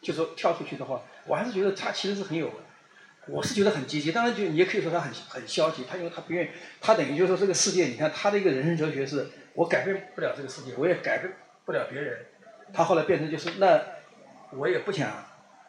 [0.00, 1.02] 就说跳出去的话。
[1.26, 2.50] 我还是觉得他其实是很有，
[3.28, 4.12] 我是觉得很积极。
[4.12, 5.84] 当然，就你也可以说他很很消极。
[5.84, 6.48] 他因为他不愿意，
[6.80, 11.32] 他等于就是说这个世界，你看他的一个人生哲学是：我改变不了这个世界，我也改变
[11.64, 12.26] 不了别人。
[12.72, 13.80] 他后来变成就是那，
[14.50, 15.24] 我也不想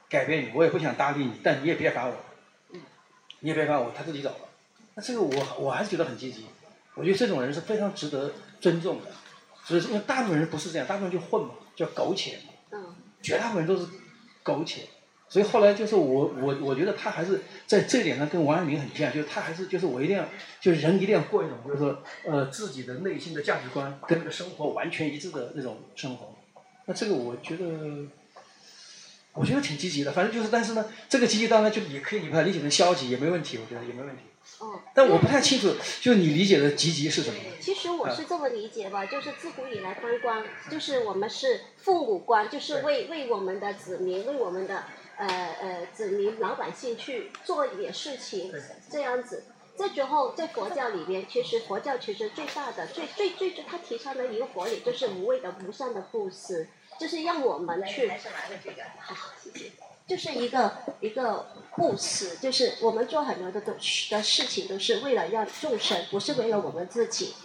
[0.09, 2.15] 改变你，我也不想搭理你，但你也别烦我，
[3.39, 4.49] 你也别烦我，他自己走了。
[4.95, 6.45] 那这个我我还是觉得很积极。
[6.95, 9.11] 我觉得这种人是非常值得尊重的。
[9.63, 12.79] 所以，因为大部分人不是这样，大部分人就混嘛，叫苟且嘛。
[13.21, 13.87] 绝大部分人都是
[14.41, 14.87] 苟且。
[15.29, 20.23] 所以后来就是我我我觉得他还是在这点上跟王阳明很像，就是他还是就是我一定要
[20.61, 26.33] 就是人一定要过一种就是说呃自己的内心的价值观跟那个生活完全一致的那种生活。
[26.85, 27.65] 那这个我觉得
[29.33, 34.21] 我觉得挺积极的，反正就是但是呢，这个积极当然就也可以你把它理解成消极也没问题，我觉得也没问题。
[34.59, 34.79] 哦。
[34.95, 37.37] 但我不太清楚，就你理解的积极是什么？
[37.59, 44.85] 其实我是这么理解吧，就是自古以来当官，就是我们是父母官，就是为为我们的子民，为我们的。
[45.17, 45.27] 呃
[45.59, 48.53] 呃，子民老百姓去做一点事情，
[48.89, 49.45] 这样子。
[49.75, 56.67] 这之后，在佛教里面，其实佛教其实最大的、最最最最，他提倡的一个佛理就是无畏的、无上的布施，
[56.99, 58.09] 就是让我们去。
[58.99, 59.71] 好，谢谢。
[60.07, 67.35] 就是一个一个布施，就是我们做很多的东的事情，都是为了让众生，不是为了我们自己。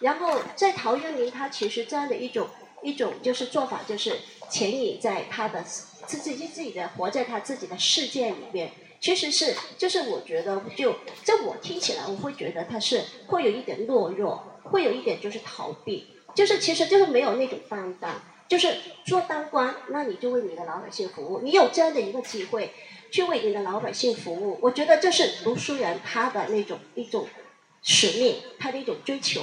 [0.00, 2.48] 然后在陶渊明，他其实这样的一种
[2.82, 4.18] 一种就是做法，就是
[4.50, 5.62] 潜隐在他的。
[6.06, 18.22] 自己自己的活在他自己的世界里面，其实是就是我觉得就在我听起来，我会觉得他是会有一点懦弱，会有一点就是逃避，就是其实就是没有那种担当。
[18.48, 18.76] 就是
[19.06, 21.40] 做当官，那你就为你的老百姓服务。
[21.40, 22.74] 你有这样的一个机会，
[23.10, 27.26] 去为你的老百姓服务，我觉得这是读书人他的那种一种
[27.82, 29.40] 使命，他的一种追求。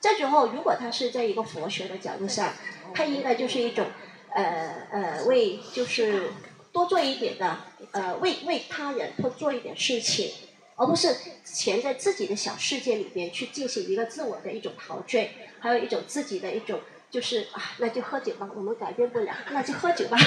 [0.00, 2.54] 这时候，如果他是在一个佛学的角度上，
[2.94, 3.88] 他应该就是一种
[4.38, 6.30] 呃呃为就是
[6.72, 7.58] 多做一点的
[7.92, 10.32] 呃为为他人多做一点事情，
[10.76, 16.80] 而不是潜在自己的小世界里边去进行一个自我的一种陶醉，还有一种自己的一种。
[17.10, 20.18] 就是啊，那就喝酒吧，我们改变不了， 那就喝酒吧。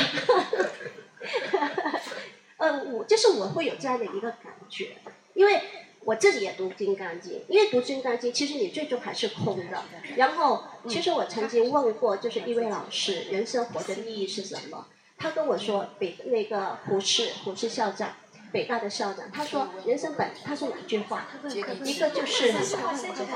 [2.58, 4.98] 呃，我就是我会有这样的一个感觉，
[5.36, 5.62] 因为
[6.04, 9.84] 我自己也读《金刚经》，因为读《金刚经》，其实你最终还是空的。
[10.16, 14.88] 然后，其实我曾经问过，就是一位老师，人生活的意义是什么？
[15.18, 18.14] 他跟我说，北那个胡适，胡适校长。
[18.54, 22.52] 北大的校长，他说：“人生本，他说一句话，一个就是，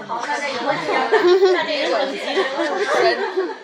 [0.06, 2.20] 好，大家有问题大家有问题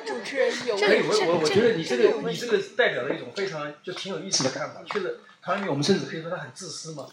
[0.05, 4.81] 主持人有可以，我我我觉得你这个你这个代表了一种非常就挺有意思的看法。
[4.85, 7.07] 确实，唐渊明我们甚至可以说他很自私嘛。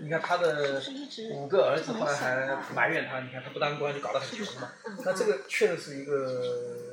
[0.00, 0.80] 你看他的
[1.32, 4.72] 五个儿子后来还埋怨他，你看他不当官就搞得很穷嘛。
[5.04, 6.90] 那这个确实是一个。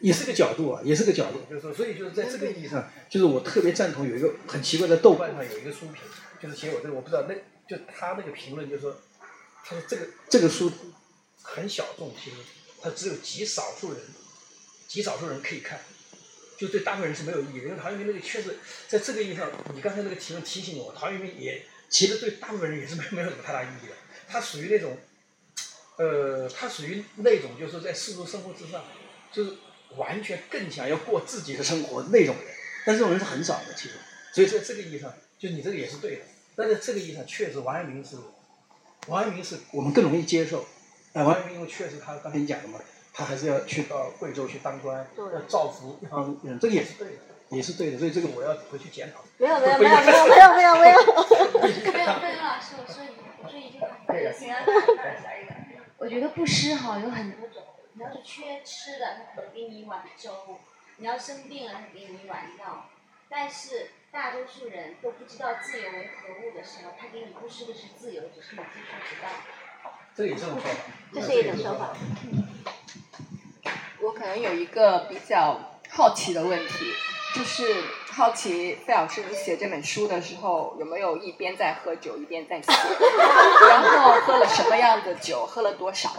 [0.00, 6.02] 也是个角度啊，也是个角度，就是说，所以就是在这个意义上，就是我特别赞同有一个很奇怪的豆瓣上有一个书评，
[6.40, 7.34] 就是写我这个，我不知道那
[7.68, 8.96] 就他那个评论就是说，
[9.64, 10.72] 他说这个这个书
[11.40, 12.36] 很小众，其实
[12.80, 14.02] 他只有极少数人，
[14.88, 15.78] 极少数人可以看，
[16.62, 17.64] 就对大部分人是没有意义的。
[17.64, 18.56] 因为陶渊明那个确实
[18.88, 23.94] 在这个意义上，你刚才那个提问提醒我，陶渊明也其实对大部分人也是没没有什么太大意义的。
[24.28, 24.96] 他属于那种，
[25.96, 28.84] 呃，他属于那种就是在世俗生活之上，
[29.32, 29.52] 就是。
[29.96, 32.54] 完全更想要过自己的生活那种人，
[32.86, 33.96] 但这种人是很少的，其实。
[34.32, 36.22] 所以在这个意义上，就你这个也是对的。
[36.56, 38.16] 但在这个意义上，确实王阳明是，
[39.08, 40.66] 王阳明是我们更容易接受。
[41.12, 42.80] 哎，王阳明因为确实他刚才你讲的嘛，
[43.12, 45.98] 他还是要去到贵州去当官，要造福。
[46.00, 47.98] 一方人，这个也是对的，也是对的。
[47.98, 49.22] 所以这个我要回去检讨。
[49.38, 50.98] 没有没有没有没有没有没有没有。
[51.52, 53.04] 没有没有，老师，我说
[53.42, 53.88] 我说一句话。
[54.32, 54.64] 行啊，
[55.98, 57.62] 我觉得布施哈有很多种。
[57.94, 60.30] 你要是缺吃的，他可能给你一碗粥；
[60.96, 62.88] 你要生病了，他给你一碗药。
[63.28, 69.28] 但是大多数人都不知道自由为何物的时候，他给你布施的是自由，只是你接触不到。
[70.16, 70.70] 这也是一种说法。
[71.14, 71.96] 这是一种说法。
[74.00, 76.92] 我可能有一个比较好奇的问题，
[77.34, 82.72] 就是好奇费老师，你写这本书的时候有没有一边在喝酒一边在写？
[83.68, 85.46] 然后喝了什么样的酒？
[85.46, 86.10] 喝了多少？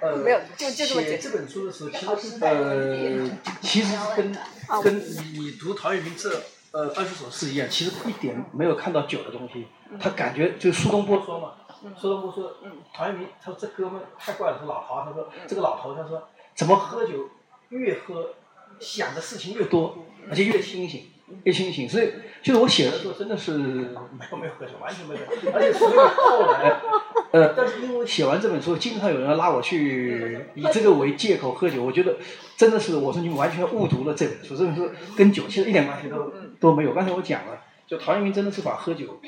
[0.00, 3.30] 呃，没有，就就这么写这本书的时候，其实呃，
[3.60, 4.36] 其实跟
[4.82, 6.30] 跟你你读陶渊明这
[6.72, 9.66] 呃二十首诗一样，其实一点没有看到酒的东西。
[10.00, 11.54] 他感觉就苏东坡说嘛，
[11.96, 12.52] 苏东坡说，
[12.94, 15.04] 陶渊明他说这哥们太怪了，说老陶。
[15.04, 17.28] 他说这个老头他说怎么喝酒
[17.70, 18.30] 越喝
[18.78, 19.96] 想的事情越多，
[20.28, 21.10] 而且越清醒，
[21.44, 21.88] 越清醒。
[21.88, 25.20] 所以就是我写的时候真的是没有没有喝酒，完全没有，
[25.54, 26.80] 而且所以后来。
[27.30, 32.16] 呃，但是因为写完这本书，经常有人拉我去以这个为借口喝酒，我觉得
[32.56, 34.56] 真的是我说你们完全误读了这本书。
[34.56, 36.94] 这本书跟酒其实一点关系都都没有。
[36.94, 39.20] 刚才我讲了，就陶渊明真的是把喝酒，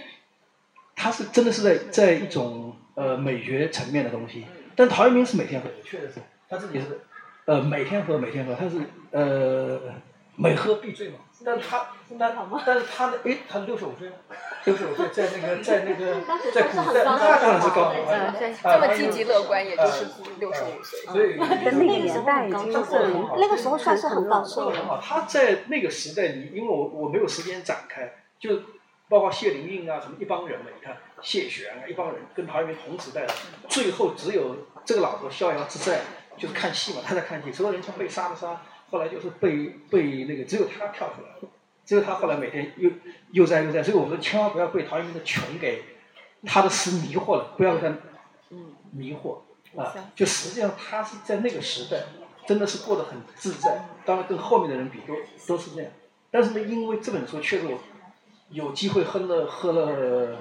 [1.01, 4.45] 他是真的是在在一种呃美学层面的东西。
[4.77, 7.01] 但陶渊明是每天喝酒，确实是他自己是
[7.47, 8.77] 呃每天喝每天喝，他是
[9.11, 9.81] 呃
[10.37, 11.15] 每喝必醉嘛。
[11.43, 11.87] 但是他，
[12.19, 12.37] 但
[12.67, 14.11] 但是他的，哎，他六十五岁，
[14.65, 16.21] 六十五岁在那个 在那个
[16.53, 20.05] 在古代，那当然是高啊，这么积极乐观，也就是
[20.39, 21.01] 六十五岁。
[21.07, 22.91] 所以那个年代已经是
[23.39, 25.01] 那个时候算是很高寿了。
[25.03, 28.51] 他在那个时代里，因为我我没有时间展开，就
[29.11, 33.35] 包括谢灵运啊，什么一帮人嘛，你看谢玄啊，一帮人跟陶渊明同时代的，
[33.69, 36.01] 最后只有这个老头逍遥自在，
[36.39, 38.63] 就是看戏嘛，他在看戏，所有人全被杀的杀。
[38.89, 41.49] 后来就是被被那个，只有他跳出来了，
[41.85, 42.91] 只有他后来每天又
[43.33, 45.85] 悠哉悠哉，所以我们千万不要被陶渊明的穷给
[46.45, 47.95] 他的诗迷惑了，不要被他
[48.93, 49.39] 迷惑
[49.81, 49.95] 啊！
[50.17, 52.03] 就实际上他是在那个时代
[52.47, 55.15] 真的是过得很自在，当然跟后面的人比都
[55.47, 55.93] 都是这样。
[56.33, 57.79] 但是呢，因为这本书确实我
[58.51, 60.37] 有机会喝了喝了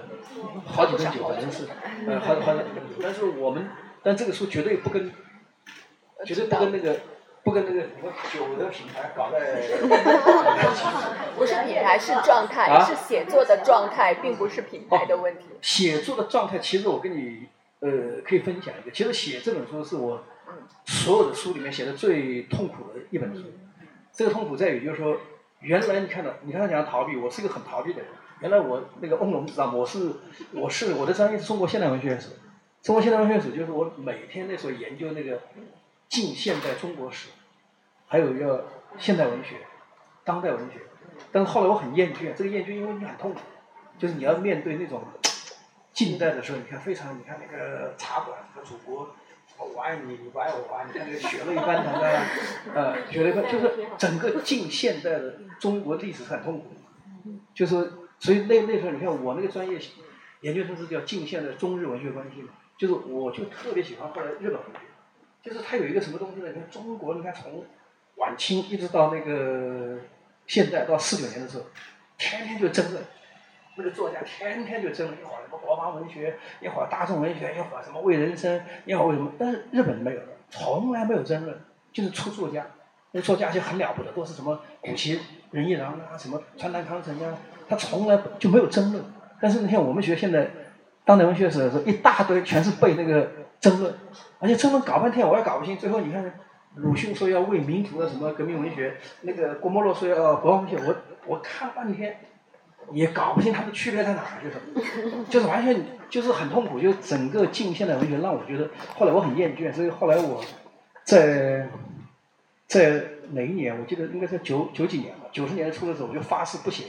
[0.66, 1.66] 好几顿酒，反正是
[2.08, 2.64] 呃喝了喝了，
[3.02, 3.70] 但是我们
[4.04, 5.12] 但这个书绝对不跟
[6.26, 7.00] 绝对不跟那个。
[7.42, 9.40] 不跟那个什么酒的品牌搞在，
[11.38, 15.46] 不是品牌是状态，是写作的状态，并不是品牌的问题。
[15.62, 17.48] 写作的状态，其实我跟你
[17.80, 20.26] 呃可以分享一个，其实写这本书是我
[20.86, 23.44] 所有的书里面写的最痛苦的一本书。
[24.12, 25.16] 这个痛苦在于，就是说，
[25.62, 30.12] 原来你看到，你看他讲逃避，我是一个很逃避的人，原来我那个翁龙知道，我是
[30.54, 32.30] 我是我的专业是中国现代文学史，
[32.82, 35.42] 中国现代文学史就是我每天那时候研究那个
[36.08, 37.30] 近现代中国史，
[38.08, 38.68] 还有一个
[38.98, 39.58] 现代文学、
[40.24, 40.80] 当代文学。
[41.34, 43.42] 但是后来我很厌倦，这个厌倦因为你很痛苦，
[43.98, 45.04] 就是你要面对那种
[45.92, 49.10] 近代的时候，你看非常，你看那个茶馆，什么祖国，
[49.66, 52.26] 我爱你，你不爱我啊，你看那个血泪翻腾啊，
[52.74, 59.80] 呃，血泪翻，就是整个近现代的中国历史是很痛苦的，就是所以那那时候你看我那个专业
[60.42, 64.80] 研究生是叫近现代中日文学关系嘛，就是我就特别喜欢后来日本文学，
[65.44, 66.50] 就是它有一个什么东西呢？
[66.50, 67.66] 你看中国，你看从
[68.16, 69.98] 晚清一直到那个。
[70.48, 71.66] 现在到四九年的时候，
[72.18, 73.04] 天天就争论，
[73.80, 79.32] 那个作家天天就争论，一会儿什么国防文学，一会儿大众文学，一会儿什么为人生，一会儿为什么？
[79.40, 80.20] 但是日本没有，
[80.50, 81.58] 从来没有争论，
[81.94, 82.68] 就是出作家，
[83.12, 85.18] 那作家就很了不得，都是什么古奇
[85.52, 87.38] 仁义郎啊，什么川端康成啊，
[87.70, 89.02] 他从来就没有争论。
[89.40, 90.50] 但是你看我们学现在
[91.06, 93.32] 当代文学史的时候，一大堆全是背那个
[93.62, 93.94] 争论，
[94.40, 96.32] 而且争论搞半天我也搞不清，最后你看。
[96.76, 100.96] 鲁迅说要为民族的什么革命文学，那个郭沫若说要国防文学，我
[101.26, 102.16] 我看了半天，
[102.92, 110.44] 也搞不清它的区别在哪儿，就是， 就是完全就是很痛苦，就整个近现代文学让我觉得，后来我很厌倦，所以后来我
[111.04, 111.70] 在
[112.68, 113.78] 在哪一年？
[113.80, 116.86] 我记得应该在九九几年吧，九十年代初的时候，我就发誓不写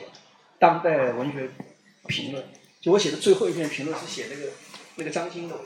[0.58, 1.48] 当代文学
[2.06, 2.44] 评论，
[2.80, 4.50] 就我写的最后一篇评论是写那个
[4.96, 5.56] 那个张欣的，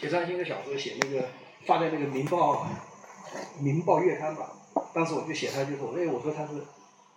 [0.00, 1.26] 写张欣的小说，写那个
[1.66, 2.64] 发在那个《民报》。
[3.62, 4.50] 《民报月刊》吧，
[4.94, 6.54] 当时我就写他，就是我，因为我说他是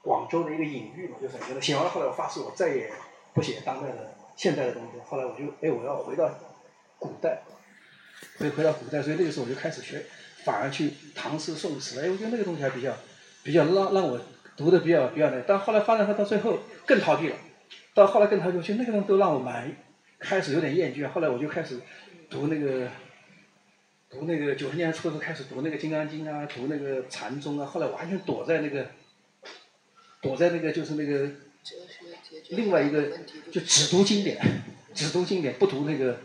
[0.01, 2.91] 广州的一个隐喻嘛，就是觉得写完了，后来我发誓我再也
[3.33, 4.99] 不写当代的、现代的东西。
[5.05, 6.29] 后来我就，哎，我要回到
[6.97, 7.41] 古代，
[8.37, 10.03] 所以回到古代，所以那个时候我就开始学，
[10.43, 12.93] 反而去唐诗宋词，哎，我觉得那个东西还比较
[13.43, 14.19] 比较让让我
[14.57, 17.35] 读的比较比较那，但后来发展到到最后更逃避了，
[17.93, 19.75] 到后来更逃避，就那个东西都让我蛮
[20.19, 21.79] 开始有点厌倦，后来我就开始
[22.29, 22.87] 读那个。
[24.13, 28.85] 读那个九十年代初的时候开始读那个《金刚经》啊，读那个禅宗啊，后来完全躲在那个，
[30.21, 31.29] 躲在那个就是那个
[32.49, 33.11] 另外一个
[33.51, 34.39] 就只读经典，
[34.93, 36.19] 只读经典，不读那个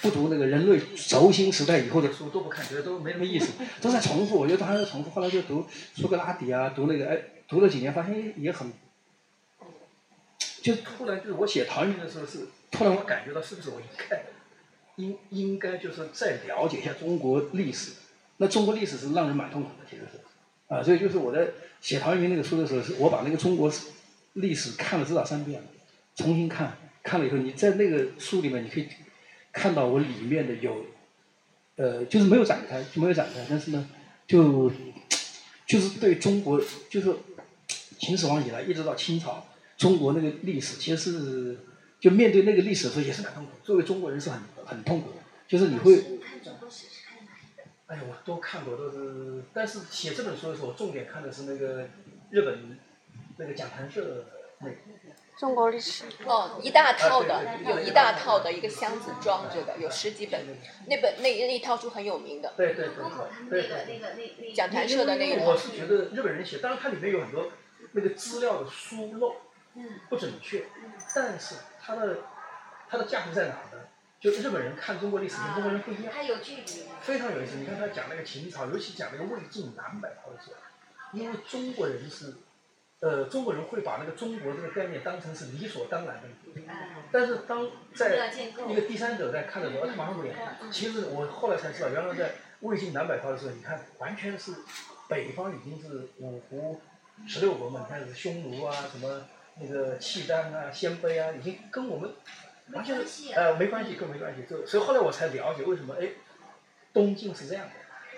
[0.00, 4.38] 不读那个人类轴心时代以后的书都不看，觉得都没什么意思，都在重复。
[4.38, 5.10] 我觉得还在重复。
[5.10, 8.72] 后来就读苏格拉底啊，读那个哎，读了几年发现也很，
[10.62, 14.20] 就突然就是我写陶渊明的时候是突然我感觉到是不是我一看。
[14.96, 17.92] 应应该就是再了解一下中国历史，
[18.36, 20.20] 那中国历史是让人蛮痛苦的，其实是，
[20.72, 21.48] 啊，所以就是我在
[21.82, 23.70] 写陶渊明那个书的时候，是我把那个中国
[24.32, 25.68] 历史看了至少三遍了，
[26.16, 28.88] 重新看，看了以后，你在那个书里面你可以
[29.52, 30.86] 看到我里面的有，
[31.76, 33.86] 呃，就是没有展开，就没有展开，但是呢，
[34.26, 34.72] 就
[35.66, 36.58] 就是对中国，
[36.88, 37.14] 就是
[37.98, 39.46] 秦始皇以来一直到清朝，
[39.76, 41.58] 中国那个历史其实是。
[42.02, 45.10] 就面对那个历史的时候也是蛮痛苦，作为中国人是很很痛苦，
[45.46, 46.02] 就是你会。
[47.92, 51.86] 哎呀，我都看过，都是，但是写这本书的时候，重点看的是那个
[52.30, 52.78] 日本
[53.36, 54.24] 那个讲谈社
[54.60, 54.70] 那。
[55.38, 56.04] 中国历史。
[56.24, 60.40] 哦，一大套的，有一大套的一个箱子装着的，有十几本，
[60.86, 62.54] 那本那那一套书很有名的。
[62.56, 62.88] 对对
[63.50, 63.68] 对。
[63.68, 64.52] 对。
[64.54, 65.50] 讲谈社的那一套。
[65.50, 67.50] 我是觉得日本人写，当然它里面有很多
[67.92, 69.34] 那个资料的疏漏，
[70.08, 70.64] 不准确，
[71.14, 71.56] 但是。
[71.84, 72.18] 它的
[72.88, 73.82] 它的价值在哪呢？
[74.22, 76.14] 就日本人看中国历史跟中国人不一样，
[77.00, 77.56] 非常有意思。
[77.56, 82.34] 你看他讲那个秦朝，尤其讲那个魏晋南北朝的时候，因为中国人是，
[83.00, 86.28] 呃，中国人会把那个中国这个概念当成是理所当然的。
[87.10, 88.32] 但是当在
[88.68, 90.38] 一个第三者在看的时候，他马上不一样。
[90.70, 94.52] 其实我后来才知道，原来在魏晋南北朝的时候，你看完全是
[95.08, 96.80] 北方已经是五胡
[97.26, 99.26] 十六国嘛，你看是匈奴啊什么。
[99.60, 102.10] 那个契丹啊、鲜卑啊，已经跟我们
[102.72, 103.00] 完全
[103.34, 104.42] 呃没关系，更没关系。
[104.48, 106.08] 就所以后来我才了解为什么哎，
[106.92, 107.72] 东晋是这样的，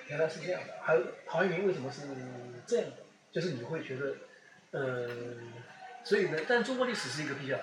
[0.08, 0.74] 原来是这样的。
[0.82, 2.02] 还有陶渊明为什么是
[2.66, 2.96] 这样的？
[3.32, 4.14] 就是你会觉得
[4.70, 5.08] 呃，
[6.04, 7.58] 所以呢，但中国历史是一个比较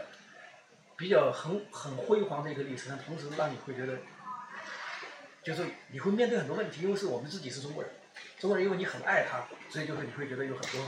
[0.98, 3.98] 比较很很辉煌的一个历史，但同时让你会觉得，
[5.44, 7.92] 就是你会面对很多问题，因为是我们自己是中国人，
[8.40, 10.86] 中国人因为你很爱他，所以就是你会觉得有很多。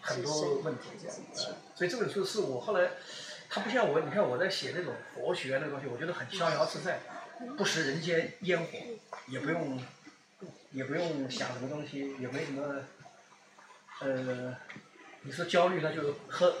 [0.00, 1.16] 很多问题这样，
[1.72, 2.90] 所以这本书是我后来，
[3.50, 7.00] 它不像我，你看我在写那种佛学那东西，我觉得很逍遥自在，
[7.56, 8.78] 不食人间烟火，
[9.26, 9.82] 也不用，
[10.70, 12.84] 也不用想什么东西，也没什么，
[14.00, 14.54] 呃，
[15.22, 16.56] 你说焦虑那就喝，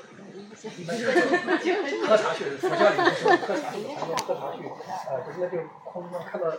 [2.06, 6.50] 喝茶去，佛教里面说喝茶去，还说喝茶去，啊，就是那就空了，看到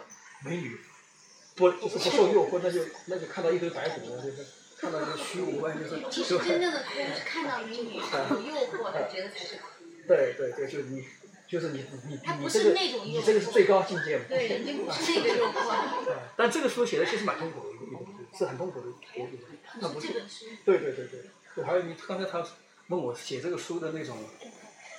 [0.46, 0.80] 美女，
[1.56, 4.46] 不就是不受诱惑，那就那就看到一堆白骨，就是。
[4.82, 6.02] 看到一个虚无，就是。
[6.10, 9.68] 其实真正的空是看到美女有诱惑的，觉得才是空。
[10.10, 11.06] 对对对，就是你，
[11.48, 14.24] 就是你你你这个是那种你这个是最高境界嘛。
[14.28, 16.16] 对，人家不是那个诱惑。
[16.36, 19.46] 但这个书写的其实蛮痛苦的，一本书是很痛苦的一本书。
[19.64, 21.22] 它不是这本书，对对对对，
[21.54, 22.44] 对还有你刚才他
[22.88, 24.18] 问我写这个书的那种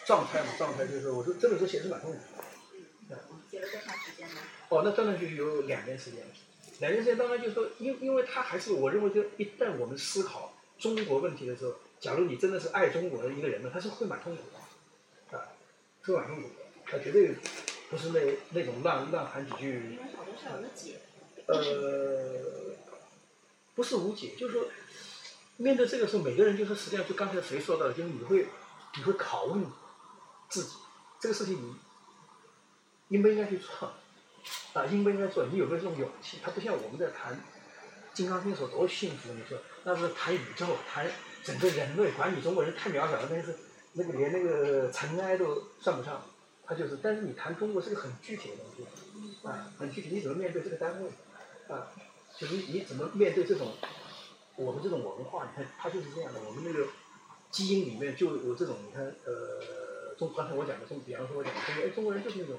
[0.07, 3.19] 状态嘛，状态就是我说这本书写的是蛮痛苦的。
[3.51, 4.41] 写了多长时间呢？
[4.69, 6.21] 哦，那断断续续有两年时间。
[6.79, 14.60] 两年时间当然就是说，因因为他还是我认为，就一旦我们思考中国问题的时候，假如你真的是爱中国的一个人呢，他是会蛮痛苦的，
[16.01, 16.55] 啊，是蛮痛苦的，
[16.87, 17.35] 他绝对
[17.91, 18.21] 不是那
[18.51, 21.01] 那种乱乱喊几句，好多事儿无解。
[21.47, 22.75] 呃，
[23.75, 24.69] 不是无解，就是说，
[25.57, 28.47] 面对这个时候，每个人就是实际上就刚才谁说到的，就是你会
[28.97, 29.65] 你会拷问
[30.49, 30.77] 自己，
[31.19, 31.75] 这个事情你
[33.09, 33.93] 应不应该去做？
[34.73, 35.45] 啊，应不应该做？
[35.47, 36.39] 你有没有这种勇气？
[36.43, 37.35] 它不像我们在谈
[38.15, 41.11] 《金刚经》时候多幸福，你说那是谈宇宙，谈
[41.43, 43.55] 整个人类，管你中国人太渺小了，但是
[44.01, 46.23] 那个连那个尘埃都算不上。
[46.67, 51.11] 它就是，但是你谈中国是个很具体的东西，啊，很具体，你怎么面对这个单位？
[51.69, 51.93] 啊，
[52.39, 53.73] 就是你怎么面对这种
[54.57, 55.45] 我们这种文化？
[55.45, 56.87] 你看，它就是这样的，我们那个
[57.51, 62.57] 基因里面就有这种，你看，呃，中刚才我讲的中，比方说我讲的中国，哎，中国人就是那种。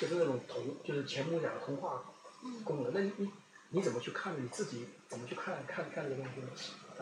[0.00, 2.04] 就是那种童，就是钱穆讲的童话
[2.62, 2.92] 功能。
[2.94, 3.28] 那你你
[3.70, 4.32] 你怎么去看？
[4.40, 6.46] 你自己怎么去看看看这个东西呢？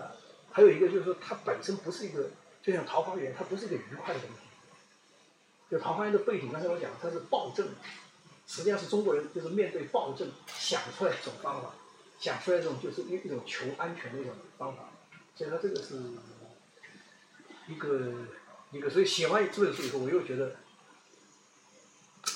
[0.02, 0.16] 啊，
[0.50, 2.30] 还有一个就是说，它本身不是一个，
[2.66, 4.36] 就像桃花源，它不是一个愉快的东西。
[5.70, 7.68] 就桃花源的背景，刚才我讲，它是暴政，
[8.48, 11.74] 实际上是中国人就是面对暴政想出来一种方法，
[12.18, 14.90] 想出来这种就是一一种求安全的一种方法。
[15.36, 15.94] 所以它这个是
[17.68, 18.12] 一个
[18.72, 20.56] 一个，所以写完这本书以后，我又觉得。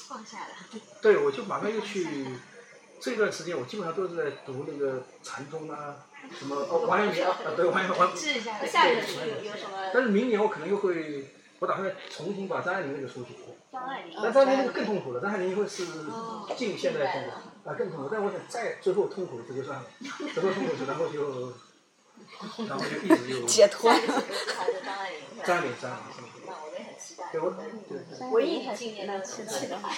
[0.07, 0.55] 放下了。
[1.03, 2.27] 对，我就马上又去，
[3.01, 6.07] 这段时间我基本上都是在读那个禅宗啊，
[6.39, 8.15] 什么哦王阳明啊，对王阳王。
[8.15, 8.65] 治一下。
[8.65, 9.91] 下一本书有有什么？
[9.93, 11.27] 但是明年我可能又会，
[11.59, 13.31] 我打算重新把张爱玲那个书写。
[13.73, 14.17] 张爱玲。
[14.23, 15.85] 但张爱玲那个更痛苦了，张爱玲会是
[16.57, 19.85] 近现代中国啊更痛苦，但我想再最后痛苦一次就算了，
[20.33, 21.53] 最后痛苦一次，然后就，
[22.67, 23.47] 然后就一直就。
[23.47, 23.93] 解脱。
[23.93, 26.30] 张爱玲，张爱玲。
[27.33, 27.55] 对，我
[27.89, 29.53] 对唯一纪念的期待。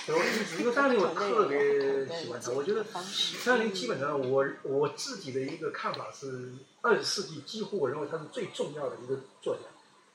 [0.07, 2.85] 对，我一直因为张爱玲我特别喜欢她，我觉得
[3.45, 9.63] 张爱玲基本上我我自己的一个看法是，二十世纪几乎我认为她是最重要的一个作家，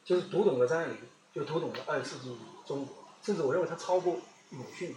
[0.05, 0.97] 就是读懂了张爱玲，
[1.33, 2.35] 就读懂了二十世纪
[2.65, 4.17] 中国，甚至我认为她超过
[4.51, 4.95] 鲁迅。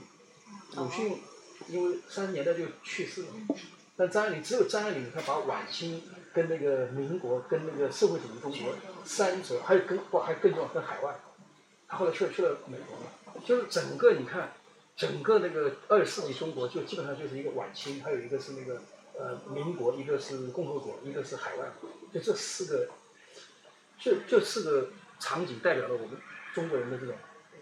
[0.77, 1.21] 鲁迅
[1.69, 3.29] 因为三十年代就去世了，
[3.97, 6.03] 但张爱玲只有张爱玲，她把晚清
[6.35, 8.75] 跟那个民国跟那个社会主义中国
[9.05, 11.15] 三者，还有跟不还更重要跟海外。
[11.91, 13.11] 他后来去了去了美国嘛，
[13.45, 14.53] 就是整个你看，
[14.97, 18.81] 整个那个二十世纪中国就基本上就是一个晚清，还有一个是那个
[19.19, 21.67] 呃民国，一个是共和国，一个是海外，
[22.15, 22.89] 就这四个，
[23.99, 26.17] 就这四个场景代表了我们
[26.55, 27.17] 中国人的这种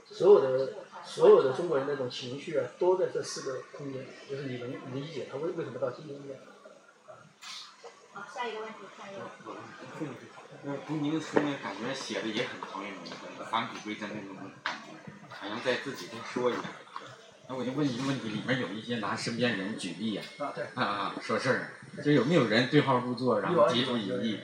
[0.05, 6.43] 所有的所有的中国人那种情绪啊，都在这四个空间，就是你能理解他为为什么到今天这样。
[8.13, 10.28] 好，下一个问题，下一个。
[10.65, 13.13] 那读您的书呢，感觉写的也很陶渊明，
[13.49, 16.65] 返璞归真那种感觉，好像在自己再说一样。
[17.49, 24.41] 那我就问一个问题，里面有一些拿身边人举例呀，啊对，啊啊说事儿，就有没有人对号入座，然后提出异议？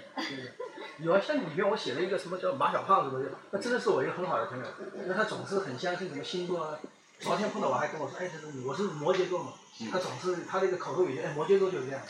[1.00, 4.64] 有啊，像里面我写了一个什么叫马小胖子的，那真的是我一个很好的朋友，
[5.06, 6.78] 那他总是很相信什么星座啊。
[7.24, 9.54] 昨天碰到我还跟我说，哎，他说我是摩羯座嘛。
[9.90, 12.00] 他总是他那个口头语，哎，摩羯座就是这样。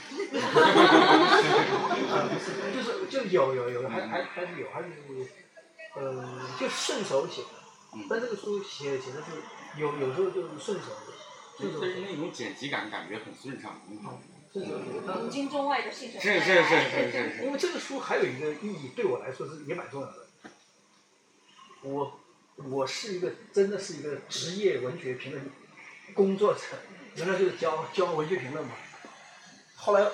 [2.10, 2.28] 啊，
[2.74, 4.88] 就是就有有有，还还还是有，还是
[5.94, 7.48] 呃，就顺手写的。
[8.10, 9.30] 但这个书写写的是
[9.80, 10.86] 有有时候就是顺手，
[11.56, 11.80] 顺手。
[11.80, 14.20] 就是那种剪辑感，感觉很顺畅，很好。
[14.52, 15.00] 顺手写。
[15.22, 17.44] 古今中外的信手是是是是是。
[17.44, 20.14] 因为这个书还有一个意义，对我来说是也蛮重要的。
[21.82, 22.20] 我
[22.56, 25.50] 我是一个真的是一个职业文学评论
[26.14, 26.60] 工作者。
[27.16, 28.72] 原来就是教教文学评论嘛，
[29.76, 30.04] 后来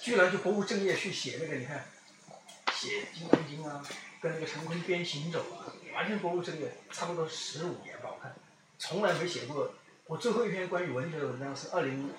[0.00, 1.84] 居然就不务正业去写那个，你看，
[2.72, 3.86] 写《金刚经》啊，
[4.20, 8.34] 跟那个陈坤边《行走》啊，完全不务正业，差不多十五年吧，我看，
[8.78, 9.72] 从来没写过。
[10.08, 12.10] 我最后一篇关于文学的文章是二零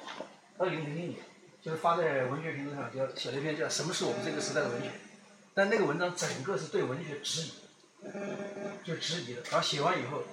[0.58, 1.20] 二零零零年，
[1.62, 4.88] 就是发在文学评论上，叫写了一篇叫《什么是我们这个时代的文学》，
[5.54, 7.52] 但那个文章整个是对文学质疑，
[8.84, 9.42] 就质疑的。
[9.52, 10.24] 然后写完以后，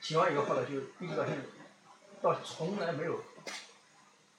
[0.00, 1.42] 写完以后后来就一直到现在。
[2.22, 3.18] 到从来没有，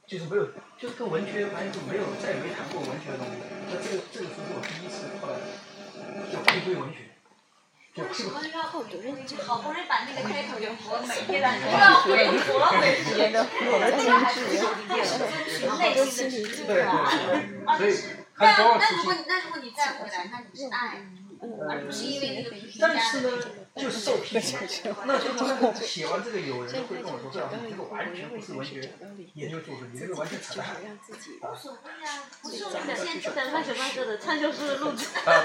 [0.08, 0.48] 就是没有，
[0.80, 3.34] 就是跟文学反正就没有，再也没谈过文学的东西。
[3.68, 5.36] 那这个这个书是我第一次后来
[6.32, 7.12] 就回归文学。
[7.96, 13.14] 为什么要好多人就好不容易把那个开头就活美贴了，要回活回去。
[13.16, 14.40] 别的活的精致，
[15.78, 16.64] 内心的精致。
[16.64, 16.86] 对对
[17.78, 17.78] 对。
[17.78, 17.94] 所以，
[18.38, 21.06] 那那如果你那如果你再回来，那你是爱。
[21.44, 21.84] 呃，
[22.80, 23.30] 但是呢，
[23.76, 24.58] 就是受批评。
[25.06, 28.94] 那就是他写完这个，有人会跟我说：“这样这个完全不是文学
[29.34, 30.68] 研究作品，你这个完全扯淡。”
[31.04, 35.08] 无所谓啊，不是我们现在慢手慢说的唱就是录制。
[35.26, 35.44] 啊，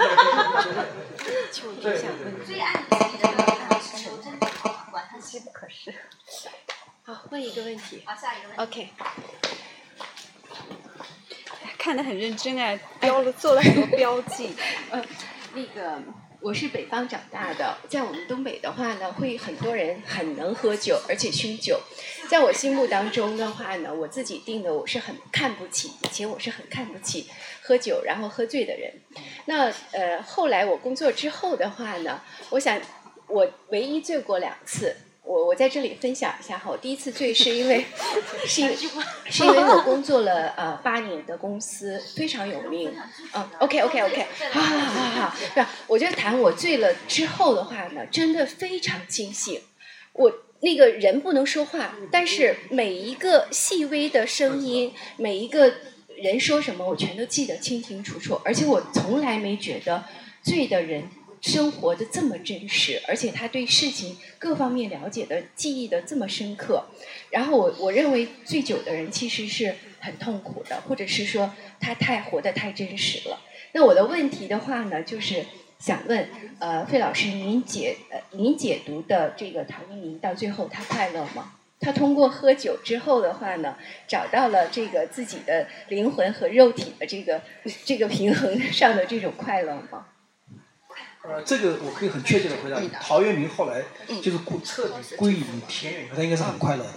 [1.19, 2.01] 对对对对
[2.37, 2.47] 对。
[2.47, 5.93] 最按你自己的标准还是求真就好，管它是不可是。
[7.03, 8.05] 好，问一个问题。
[8.07, 8.63] 好，下一个问题。
[8.63, 8.89] OK。
[11.77, 14.55] 看得很认真哎，标了做了很多标记。
[14.91, 15.03] 呃，
[15.55, 16.03] 那个
[16.41, 21.81] 我是北方长大的，在我们东北的话呢，会很多人很能喝酒，而且酗酒。
[22.29, 27.29] 在我心目当中的话呢，我自己定的我是很看不起，以前我是很看不起
[27.63, 28.93] 喝酒然后喝醉的人。
[29.47, 32.21] 那呃，后来我工作之后的话呢，
[32.51, 32.81] 我想
[33.27, 34.95] 我唯一醉过两次。
[35.29, 37.85] 我我在这里分享一下哈，我第一次醉是因为
[38.49, 38.75] 是因为
[39.29, 42.91] 是因为我工作了呃八年的公司非常有名，
[43.35, 45.71] 嗯，OK OK OK，好好好好好，是吧？
[45.87, 49.61] 我就谈我醉了之后的话呢，真的非常清醒，
[50.15, 55.75] 我那个人不能说话，但是每一个细微的声音，每一个
[56.17, 60.05] 人说什么，我全都记得清清楚楚，而且我从来没觉得
[60.43, 61.11] 醉的人。
[61.41, 66.85] 生活的这么真实，而且他对事情各方面了解的、记忆的这么深刻。
[67.31, 73.41] 然后我我认为醉酒的人其实是很痛苦的，或者是说他太活得太真实了。
[73.73, 75.45] 那我的问题的话呢，就是
[75.79, 76.29] 想问
[76.59, 81.53] 呃费老师，您解呃您解读的这个陶渊明到最后他快乐吗？
[81.81, 83.77] 他通过喝酒之后的话呢，
[84.09, 87.41] 找到了这个自己的灵魂和肉体的这个
[87.85, 90.07] 这个平衡上的这种快乐吗？
[91.29, 92.81] 呃，这个我可以很确切的回答。
[93.01, 93.85] 陶渊明后来
[94.23, 96.93] 就是归彻底归隐田园以后，他应该是很快乐的，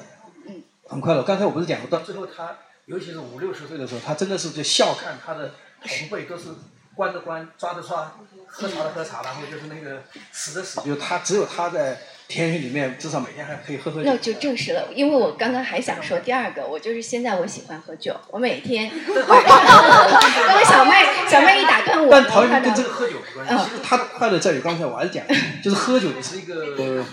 [0.47, 1.23] 嗯，很快乐。
[1.23, 5.53] 刚才我不是讲过，到最后他，尤其是五六十岁的时候，他真的是就笑看他的
[5.83, 6.49] 同辈都是
[6.95, 8.17] 关的关，抓的抓，
[8.47, 12.01] 喝茶的喝茶，然后就是那个死的死，就他只有他在
[12.31, 14.09] 田园里面，至少每天还可以喝喝酒。
[14.09, 20.91] 那就证实了，因为我刚刚还想说第二个，我就是现在我喜欢喝酒，我每天 刚才小妹
[21.27, 25.25] 小妹一打断我，但陶渊明跟这个喝酒没关系，其实他的快乐在于刚才我还是讲，
[25.61, 27.03] 就是喝酒只是一个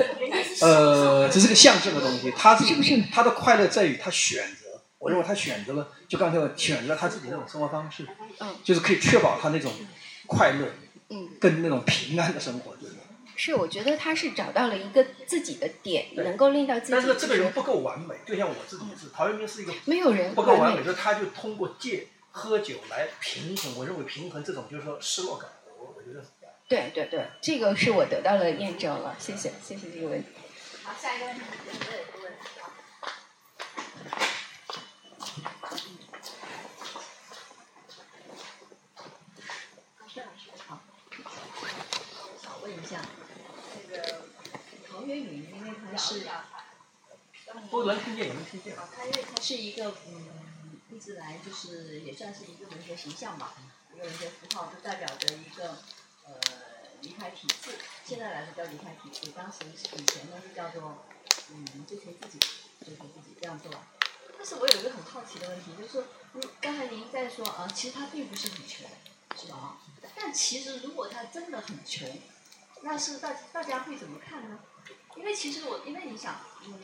[0.63, 2.65] 呃，只是个象征的东西，他是
[3.13, 8.07] 他的快乐在于他选择，我认为他选择了，就刚才我选择了他自己那种生活方式，
[8.39, 9.73] 嗯，就是可以确保他那种
[10.27, 10.67] 快乐，
[11.11, 12.77] 嗯，跟那种平安的生活？
[13.41, 16.93] 是，我觉得他是找到了一个自己的点，能够令到自己。
[16.93, 23.77] 但是这个人不够完美，就像我自己是，陶渊明是一个没有人不够完美，所以他就通过借喝酒来平衡。
[23.77, 25.49] 我认为平衡这种就是说失落感，
[25.79, 26.55] 我我觉得是这样。
[26.69, 30.31] 对对对，这个是我得到了验证了，谢谢谢谢这个问题。
[30.83, 31.55] 好，下一个问题，我
[31.93, 32.39] 有一个问题
[40.67, 40.81] 好，
[42.43, 43.01] 想问一下，
[43.89, 43.97] 这个
[44.91, 46.27] 陶渊明，因为他是，
[47.71, 48.77] 都能听见，也能听见。
[48.95, 53.55] 他因为他是一个嗯，一直来就是也算是一个文学形象吧，
[53.95, 55.79] 一个文学符号，就代表着一个
[56.25, 56.35] 呃
[57.01, 57.73] 离开体制，
[58.05, 61.05] 现在来说叫离开体制，当时以前呢是叫做
[61.51, 62.39] 嗯追求自己，
[62.85, 63.73] 追求自己这样做。
[64.37, 66.05] 但是我有一个很好奇的问题，就是说，
[66.35, 68.89] 嗯，刚才您在说啊，其实他并不是很穷，
[69.37, 69.81] 是吧啊？
[70.15, 72.21] 但其实如果他真的很穷，
[72.83, 74.61] 那是大大家会怎么看呢？
[75.19, 76.37] 因为其实我，因为你想，
[76.67, 76.75] 嗯，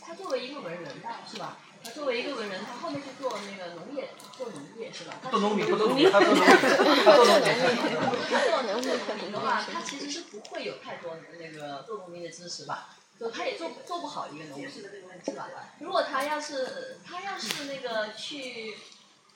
[0.00, 1.56] 他作为一个文人吧，是吧？
[1.82, 5.14] 他作为一个文人，他后面去做那个农业，做农业是吧？
[5.30, 7.48] 做农民不做农民，他做农民，他做农民。
[8.28, 8.80] 他做农
[9.22, 12.96] 民的话，他其实是不会有太多那个做农民的知识吧？
[13.18, 14.82] 就他也做做不好一个农民，是
[15.32, 15.48] 吧？
[15.80, 18.76] 如果他要是他要是那个去。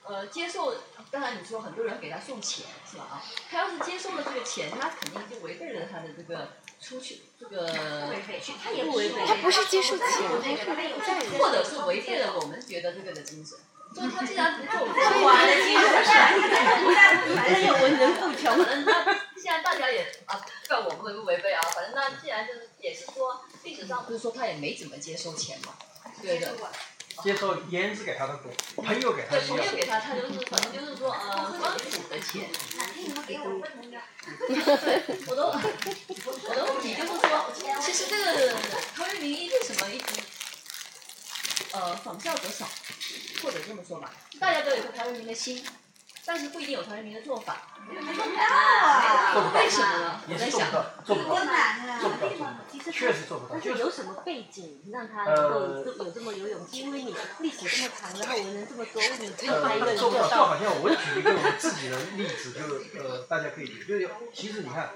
[0.03, 0.75] 呃，接受，
[1.11, 3.23] 当然你说很多人给他送钱是吧啊？
[3.51, 10.07] 他要是接受了这个钱，他肯定就违背了他的这个出去这个，他也不违背，他不是接受钱，
[10.65, 13.59] 他是或者是违背了我们觉得这个的精神。
[13.93, 15.85] 所以他既然不做不完的精神，
[17.35, 25.75] 反正有文人不穷， 反正 那既然大家也啊，不管我们违不违背啊，反正那既然就是也是说历史上不是说他也没怎么接受钱嘛，
[26.23, 26.55] 对的。
[27.23, 28.51] 接受胭脂给他的多，
[28.83, 32.49] 朋友给他的对，朋友给他，他就是反正就是说呃，官府的钱。
[35.27, 35.39] 我的
[36.25, 38.55] 我的问题就是说，其实这个
[38.95, 40.23] 陶渊明为什么一直
[41.73, 42.69] 呃仿效者少，
[43.43, 45.65] 或者这么说吧，大家都有个陶渊明的心，
[46.33, 47.55] 但是不一定有陶渊明的做法。
[47.55, 50.21] 啊做不到为什么呢？
[50.29, 51.35] 也我在想是做不到，做不到，
[52.01, 53.55] 做不到，做不到其实，确实做不到。
[53.55, 56.83] 但就是有什么背景让他能够这有这么有勇气？
[56.83, 60.47] 因为你历史这么长，然后文人这么多，为什么只有他一个呃，人做不到，就做到？
[60.47, 64.89] 好像我举一个我自己的例子，就是呃，大家可以举，就是其实你看，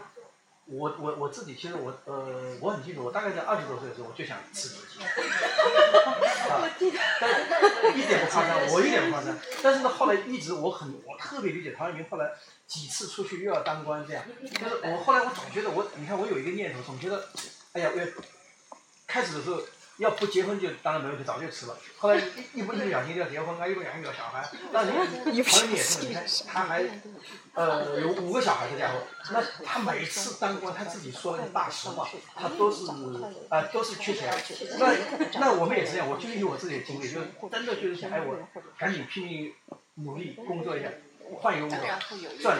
[0.66, 5.00] 我我我自己其实我呃我很清楚，我大概在二十多岁的时候我就想辞职去，
[6.50, 6.64] 啊，
[7.20, 9.36] 但一点不夸张，我一点不夸张。
[9.62, 12.32] 但是呢，后来一直我很我特别理解陶渊明，后来
[12.66, 17.28] 几次出去又要当官这样，就是我后来我总觉得我，你看我有一个念头，总觉得，
[17.72, 18.22] 哎呀，我
[19.06, 19.60] 开始的时候。
[19.98, 21.76] 要不结婚就当然没问题，早就辞了。
[21.98, 24.48] 后来一一不一不小心就要结婚啊，一不小心有小孩。
[24.72, 26.84] 那你陶渊明也是，你看他还
[27.54, 28.98] 呃有五个小孩的家伙，
[29.32, 32.86] 那他每次当官他自己说那个大实话，他都是
[33.48, 34.34] 啊、都是缺钱。
[34.78, 34.94] 那
[35.38, 38.36] 那我们也是这样，我就是有我自己的经历，就是真的就是想哎我
[38.76, 39.52] 赶紧拼命
[39.94, 40.88] 努力工作一下，
[41.34, 41.86] 换一个工作，
[42.40, 42.58] 赚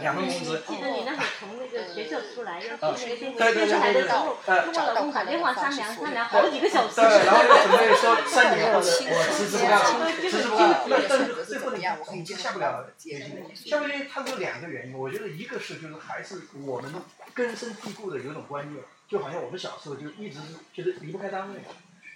[0.00, 0.62] 两份工资。
[0.66, 6.96] 记得你那会儿从那个学校出来，要去那个电对对电视台的时候，对跟我老公打电话商量，商量好几个小时。
[6.96, 10.84] 对， 然后就准备说三年或者 我辞职不干了，辞职不干了。
[10.88, 13.70] 那但是最后呢，总是下不了决心。
[13.70, 14.96] 下不了决心，它有两个原因。
[14.96, 16.92] 我觉得一个是就是还是我们
[17.34, 21.60] 根深蒂固的有一种观念，就好像我们小时候就一直是觉得离不开单位，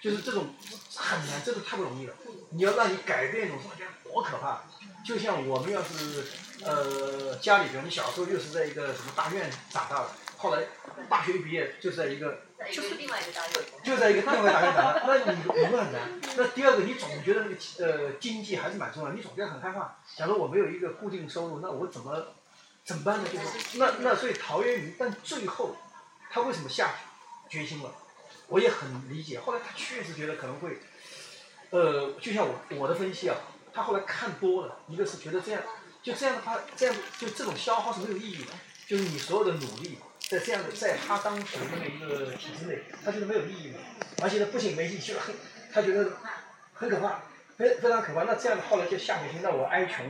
[0.01, 0.55] 就是这种
[0.97, 2.15] 很难，真的太不容易了。
[2.53, 3.77] 你要让你改变一种生活，
[4.11, 4.63] 多可怕！
[5.05, 6.25] 就像我们要是
[6.65, 10.63] 呃家里，边你小时候就是在一个什么大院长大的，后来
[11.09, 13.65] 大学一毕业就在一个就是另外一个大院。
[13.83, 16.21] 就在一个另外大院长大，那你你会很难。
[16.37, 19.97] 那第二个，你总觉得那个呃经济还是蛮重要，你总觉得很害怕。
[20.17, 22.35] 假如我没有一个固定收入，那我怎么
[22.85, 23.29] 怎么办呢？
[23.33, 25.77] 就是那那所以陶渊明，但最后
[26.31, 26.95] 他为什么下
[27.49, 27.91] 决心了？
[28.49, 29.41] 我也很理解。
[29.41, 30.79] 后来他确实觉得可能会，
[31.71, 33.37] 呃，就像我我的分析啊，
[33.73, 35.63] 他后来看多了，一个是觉得这样，
[36.03, 38.53] 就这样的话，这样就这种消耗是没有意义的，
[38.87, 39.99] 就是你所有的努力。
[40.29, 43.79] 在这样的，在他当时那一个体制内，他觉得没有意义的，
[44.23, 45.35] 而且呢不仅没意义，就很，
[45.73, 46.09] 他觉得
[46.73, 47.21] 很可怕，
[47.57, 48.23] 非非常可怕。
[48.23, 50.07] 那这样的后来就下决心，那我哀穷，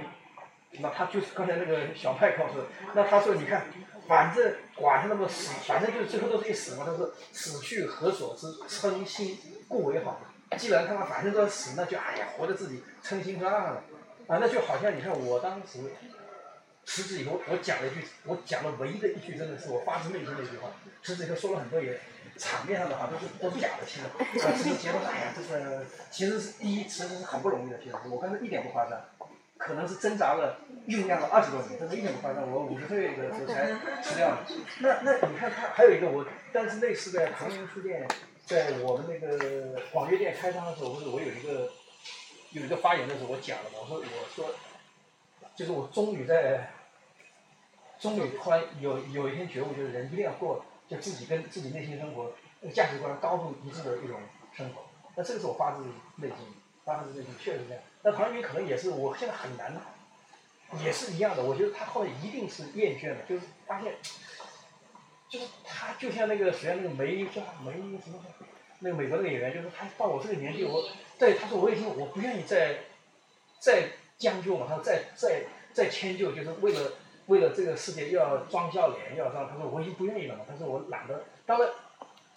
[0.73, 2.62] 那他就是刚才那个小派告诉，
[2.93, 3.69] 那他说你看，
[4.07, 6.85] 反正管他那么死，反正就最后都是一死嘛。
[6.85, 9.39] 他说死去何所知，称心
[9.69, 10.20] 故为好。
[10.59, 13.83] 既然他们反正都要死，那就哎呀活着自己称心算了，
[14.27, 15.81] 啊那就好像你看我当时。
[16.83, 20.71] 辞职以后，我讲了一句，我讲了唯一的一句，真的是我发自内心的一句话。
[21.05, 22.01] 辞职以后说了很多也
[22.37, 24.07] 场面上的话，都是都是假的，其实。
[24.45, 28.99] 啊，这个结论，哎呀，这个其实是第一辞职是很不容易的，其实我刚才一点不夸张，
[29.57, 30.59] 可能是挣扎了
[30.89, 32.51] 酝酿了二十多年，真的一点不夸张。
[32.51, 33.67] 我五十岁的时候才
[34.03, 34.39] 辞掉的。
[34.81, 38.09] 那那你看他还有一个我，但是那次在唐人书店，
[38.51, 41.71] 在我们那个广粤店开张的时候，不是我有一个
[42.51, 44.55] 有一个发言的时候，我讲了嘛，我说我说。
[45.57, 46.71] 就是我终于在，
[47.99, 52.33] 终于突然有有一天觉悟，就是人一定要过，就自己跟自己内心生活
[52.73, 54.19] 价值观高度一致的一种
[54.57, 54.83] 生活。
[55.17, 55.83] 那这个是我发自
[56.17, 56.37] 内心，
[56.83, 57.83] 发自内心确实这样。
[58.03, 59.77] 那唐渊明可能也是，我现在很难，
[60.83, 61.43] 也是一样的。
[61.43, 63.95] 我觉得他后来一定是厌倦了，就是发现，
[65.31, 68.23] 就是他就像那个谁那个梅叫梅什么，
[68.81, 70.85] 那个美国那个演员，就是他到我这个年纪，我
[71.19, 72.81] 对他说我已经我不愿意再
[73.59, 73.93] 再。
[74.20, 76.93] 将就嘛，他说再再再迁就，就是为了
[77.28, 81.24] 为了这个世界又要装笑脸，要让他说我已经不愿意了嘛，他说我懒得。
[81.47, 81.70] 当然，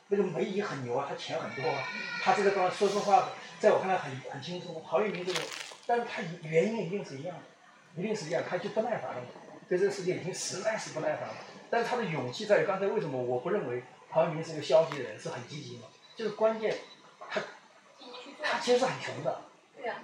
[0.07, 1.83] 那个梅姨很牛啊，她钱很多啊，
[2.21, 4.81] 她这个当然说实话，在我看来很很轻松。
[4.87, 5.41] 陶渊明这个，
[5.85, 9.21] 但是他原因一定是一样的，一定是一样，他就不耐烦了，
[9.67, 11.35] 对这个世界已经实在是不耐烦了。
[11.73, 13.81] 但是他的勇气在于，刚才为什么我不认为
[14.11, 15.87] 陶渊明是一个消极的人，是很积极嘛？
[16.15, 16.77] 就是关键，
[17.31, 17.41] 他
[18.43, 19.41] 他其实是很穷的。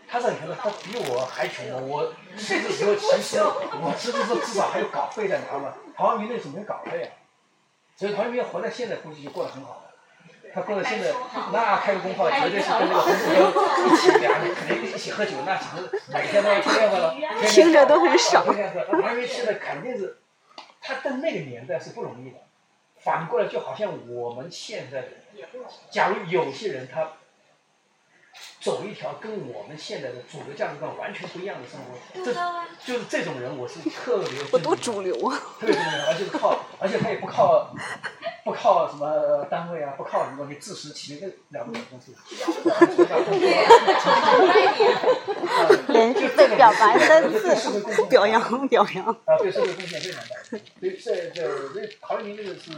[0.07, 1.87] 他是很穷的，他比我还穷。
[1.87, 5.71] 我这个时候其实我知道说至少还有稿费在拿嘛。
[5.95, 7.13] 陶渊明那时候没稿费啊，
[7.95, 9.91] 所以陶渊明活在现在估计就过得很好了。
[10.51, 11.13] 他过得现在
[11.53, 13.53] 那开个工号绝对是跟那个洪福州
[13.85, 17.15] 一起俩人肯定一起喝酒，那简直每天都要 天天喝了。
[17.47, 18.43] 听着都很爽。
[18.43, 20.17] 陶渊明现在肯定是，
[20.81, 22.37] 他在那个年代是不容易的。
[22.97, 25.07] 反过来就好像我们现在的，
[25.89, 27.13] 假如有些人他。
[28.61, 32.33] 走一条跟我们现在的主流价值观完全不一样的生活，这
[32.85, 35.39] 就是这种人，我是特别我多主流啊！
[35.59, 37.73] 特别主流，而且靠，而且他也不靠，
[38.43, 42.13] 不靠什么单位啊，不靠什么，你自食其力了不了东西。
[45.87, 49.05] 连续被表白三次，表扬表扬。
[49.05, 50.35] 啊，对社会贡献非常大。
[50.49, 52.71] 所以这这这陶渊明这个是，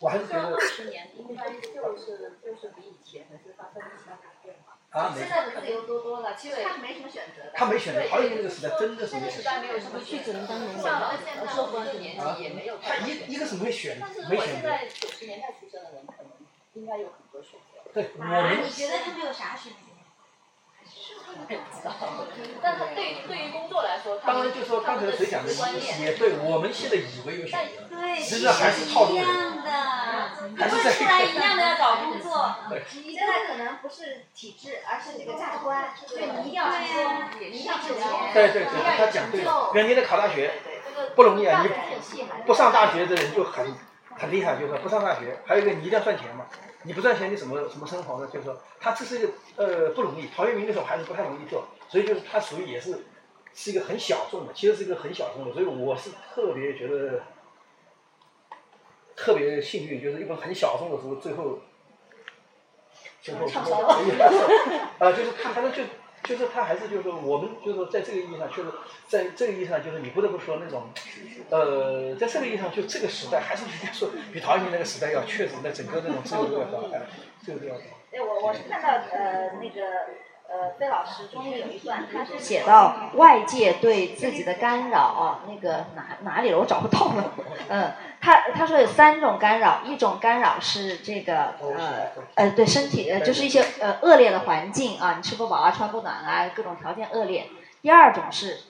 [0.00, 0.58] 我还是觉得。
[0.60, 4.33] 十年应该就是就是比以前还是发生了什么改变吧？
[4.94, 7.50] 啊，没现在的自由多多了，其实他没什么选择的。
[7.52, 9.50] 他没选择，那个时代真的是没选择。
[9.60, 12.78] 没有什么去只能当农民像了现在我们这个年纪也没有。
[12.78, 14.68] 他一一个是没选，但是如没选择。
[14.68, 16.30] 果现在九十年代出生的人，可能
[16.74, 17.90] 应该有很多选择。
[17.92, 19.83] 对，我啊，们你觉得他们有啥选择？
[21.46, 21.92] 不知道，
[22.62, 29.24] 但是对于对于工作来说，他们当然就说刚才谁讲的观念也对，我们现在以为有选择，对，实还是套路人。
[29.24, 29.70] 一样的，
[30.56, 32.54] 还是在出来一样的要找工作。
[33.04, 39.70] 你现在可能不是体制，而是这个价值观，对你一定要成功，你一定要挣钱，对对对，他讲对了。
[39.74, 40.52] 原来你考大学
[41.14, 41.68] 不容易啊，你
[42.46, 43.74] 不上大学的人就很
[44.16, 46.46] 很厉害，就是说不上大学，还有一个你一定要赚钱嘛。
[46.86, 48.28] 你不赚钱，你怎么怎么生活呢？
[48.30, 50.28] 就是说，他这是一个呃不容易。
[50.36, 53.06] 陶渊明那时候还是不太容易做，所以就是他属于也是
[53.54, 55.52] 是一个很小众的，其实是一个很小众的。
[55.54, 57.22] 所以我是特别觉得
[59.16, 61.60] 特别幸运，就是一本很小众的书，最后
[63.22, 63.46] 最后
[64.98, 65.82] 啊，就是他反正就
[66.24, 68.68] 就是他还是就是说我们就是说在这个意义上，确实
[69.06, 70.88] 在这个意义上，就是你不得不说那种
[71.50, 77.02] 呃，在这个意义上，就这个时代还是应该说比陶渊明那个时代要确实在整个那种自由度要高，哎，
[77.42, 77.82] 自由度要高。
[78.10, 79.80] 哎，我我是看到呃那个
[80.48, 87.32] 呃费老师中间有一段，他是写到外界对自己的干扰啊，那个哪哪里了我找不到了，
[87.68, 97.48] 嗯，他他说有三种干扰，一种干扰是这个呃呃对身体呃就是一些呃恶劣的环境啊，你吃不饱啊，穿不暖啊，各种条件恶劣。
[97.82, 98.60] 第二种是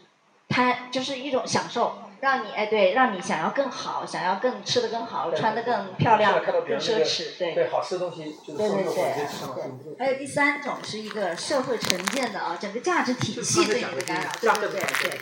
[0.48, 1.98] 贪，就是一种享受。
[2.24, 7.55] 让你哎对，让你想要更好，想要更吃的更好，穿的更漂亮，更奢侈，对。
[7.55, 9.98] 对，好吃的东西就是对对对对。
[9.98, 15.20] 还有第三种是一个社会成见的啊，整个价值体系对你的干扰，对对对对。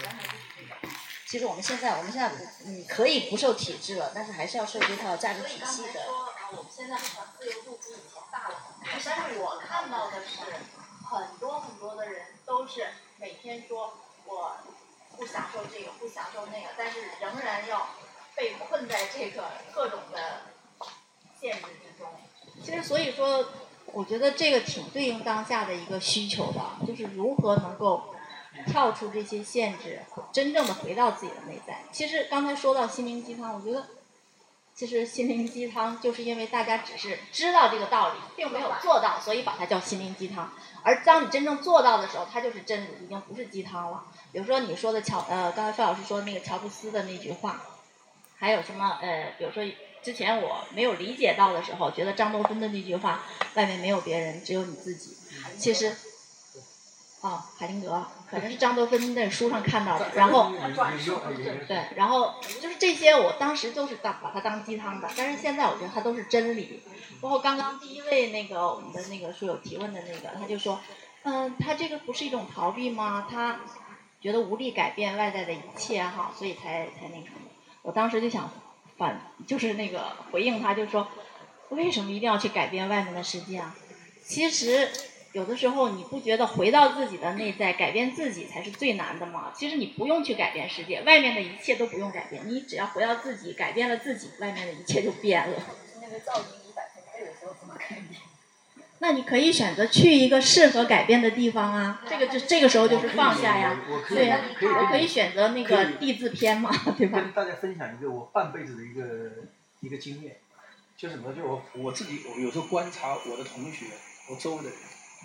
[1.26, 6.00] 其实我们现在，我们现在不，嗯，可以不受体制了，但是还是要受这套价值体系的。
[6.52, 8.54] 我们现在好像自由度比以前大了，
[8.84, 10.38] 但是我看到的是
[11.10, 12.86] 很多很多的人都是
[13.18, 13.92] 每天说
[14.24, 14.56] 我。
[15.22, 17.90] 不享受这个，不享受那个，但是仍然要
[18.34, 20.40] 被困在这个各种的
[21.40, 22.10] 限制之中。
[22.60, 23.46] 其实，所以说，
[23.86, 28.16] 我觉得这个挺对应当下的一个需求的，就是如何能够
[28.66, 30.00] 跳出这些限制，
[30.32, 31.84] 真正的回到自己的内在。
[31.92, 33.86] 其实刚才说到心灵鸡汤，我觉得，
[34.74, 40.52] 其实心灵鸡汤就是因为大家只是知道这个道理，并没有做到，所以把它叫心灵鸡汤。
[40.82, 44.04] 而当你真正做到的时候，它就是真理，已经不是鸡汤了。
[44.32, 47.60] 比如说你说的乔呃，刚才费老师说的那个乔布斯的那句话，
[48.38, 49.62] 还有什么呃，比如说
[50.02, 53.22] 之前我没有理解到的时候，觉得张多芬的那句话，
[53.54, 55.16] 外面没有别人，只有你自己。
[55.58, 55.94] 其实，
[57.20, 60.10] 哦，海灵格，可能是张多芬在书上看到的。
[60.14, 60.50] 然后，
[61.68, 66.82] 对，然后就是这些，我当时都是当把它当鸡汤的，但是现在我觉得它都是真理。
[67.20, 70.80] 包括刚刚第一位那个我们的那个书友提问的那个，他就说，
[71.22, 73.28] 嗯，他这个不是一种逃避吗？
[73.30, 73.60] 他
[74.22, 77.50] 觉得无力改变外在的一切哈，所以才才那什么。
[77.82, 78.48] 我当时就想
[78.96, 81.08] 反，就是那个回应他，就说，
[81.70, 83.74] 为什么一定要去改变外面的世界啊？
[84.24, 84.88] 其实
[85.32, 89.52] 有的时候你不觉得回到自己的内在，改变自己才是最难的吗？
[89.52, 95.56] 其实你不用去改变世界，外面的一切都不用改变，你只要回到自己，改变了自己，外面的一切就变了。
[96.00, 98.31] 那个噪音一百分贝的时候怎么改变？
[99.02, 103.76] 那你可以选择去一个适合改变的地方啊，这个就这个时候就是放下呀，
[104.08, 107.18] 对呀，我可以选择那个地字篇嘛，对吧？
[107.20, 109.02] 跟大家分享一个我半辈子的一个
[109.80, 110.36] 一个经验，
[110.96, 111.32] 就是什么？
[111.32, 113.86] 就我我自己，我有时候观察我的同学，
[114.30, 114.78] 我周围的人，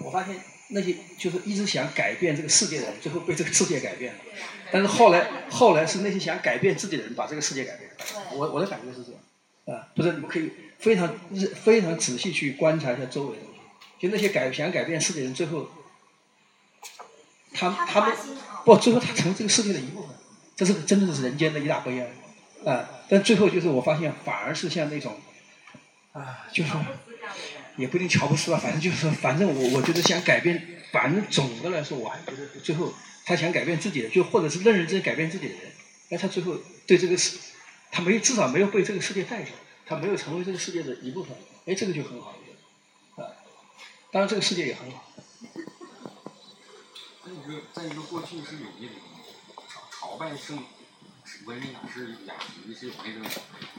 [0.04, 0.36] 我发现
[0.70, 4.20] 那些就是一直想改变这个世界的人，最后被这个世界改变了。
[4.72, 7.95] 但是后来后来是那些想改变自己的人，把这个世界改变了。
[8.34, 11.16] 我我的感觉是这样，啊，不是你们可以非常
[11.64, 13.44] 非常仔细去观察一下周围的。
[13.99, 15.69] 就那些改想改变世界的人，最后，
[17.53, 18.15] 他他们
[18.64, 20.15] 不，最后他成这个世界的一部分，
[20.56, 22.90] 这是真的是人间的一大悲哀，啊！
[23.10, 25.19] 但最后就是我发现，反而是像那种，
[26.11, 26.69] 啊，就是
[27.76, 32.94] 也不一定乔布斯吧，反正就是，反正我我觉得想改变，反正总的来说，我还觉得最后
[33.26, 35.64] 他想改变自己的，就或者是认认真改变自己的人，
[36.10, 36.56] 那，他最后
[36.86, 37.38] 对这个世，
[37.91, 39.49] 他没至少没有被这个世界带走，
[39.88, 42.36] 他没有成为这个世界的一部分，哎，这个就很好。
[44.10, 45.04] 当然，这个世界也很好。
[47.24, 48.96] 再一个，再一个，过去是有那种
[49.68, 50.64] 朝朝拜圣
[51.46, 53.30] 文明雅士雅集，是有那种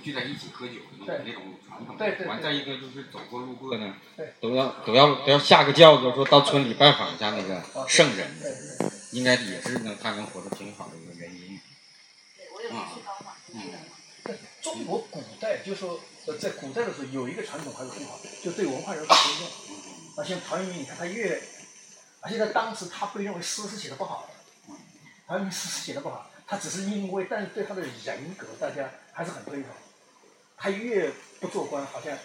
[0.02, 0.74] 聚在一起喝酒
[1.06, 1.96] 的那种传统。
[1.96, 2.26] 对对。
[2.26, 3.96] 完，再一个就是走过路过呢，
[4.38, 8.30] 都要都要都要下个轿子，说到村里拜访一下那个圣人，
[9.12, 11.58] 应该也是能他能活得挺好的一个原因。
[12.76, 12.92] 啊，
[13.54, 13.60] 嗯。
[14.24, 15.98] 在中国古代，就说
[16.38, 19.48] 在古代的时候，有一个传统还是很好，就对文化人很尊重。
[20.18, 21.40] 那像陶渊明，你看他越
[22.20, 24.74] 而且在当时他被认为诗是写的不好的，
[25.28, 29.70] 陶渊明诗是写的不好，他只是因为，但是对他的人格大家还是很推崇。
[30.56, 32.18] 他越不做官，好像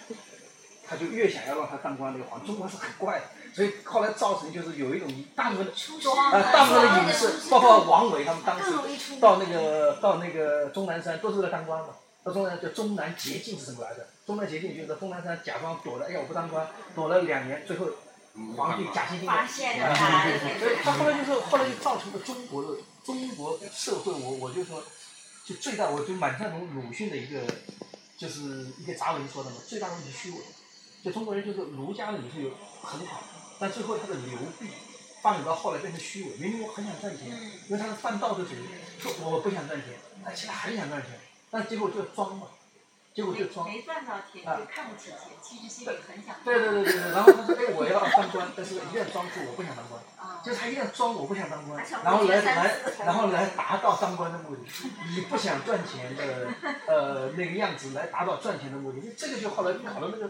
[0.84, 2.12] 他就越想要让他当官。
[2.12, 8.72] 那个皇中国是很怪的，所以后来造成就是有一种大部分的啊，大部分的隐士，包括王维他们当时
[9.20, 11.90] 到那个到那个终南山都是在当官嘛。
[12.24, 14.08] 到终南叫终南捷径是怎么来的？
[14.26, 17.86] 终南捷径就是终南山假装躲了，哎呀我不当官，躲了两年，最后
[18.56, 20.26] 皇帝假惺惺的发现了啊，
[20.58, 24.82] 所以他后来就是后来就造成了中国的中国社会，我我就说，
[25.44, 27.40] 就最大我就蛮赞同鲁迅的一个。
[28.16, 30.36] 就是一个杂文说的嘛，最大的问题虚伪。
[31.02, 33.24] 就中国人就是儒家的理是有很好，
[33.58, 34.68] 但最后他的流弊
[35.20, 36.36] 发展到后来变成虚伪。
[36.36, 37.26] 明明我很想赚钱，
[37.68, 38.68] 因为他是犯道德主义，
[39.00, 41.10] 说我不想赚钱，但其实很想赚钱，
[41.54, 42.48] 但结果就装嘛，
[43.14, 43.68] 结果就装。
[43.68, 46.34] 没赚到钱就看不起钱，其实心里很想。
[46.44, 50.02] 对对对对对，然后他说哎我要当官，但是一定要装出我不想当官，
[50.44, 52.76] 就是他一定要装我不想当官，然后来来
[53.06, 54.62] 然后来达到当官的目的，
[55.14, 56.48] 以不想赚钱的
[56.88, 60.28] 呃那个样子来达到赚钱的目的，这个就后来搞到那个，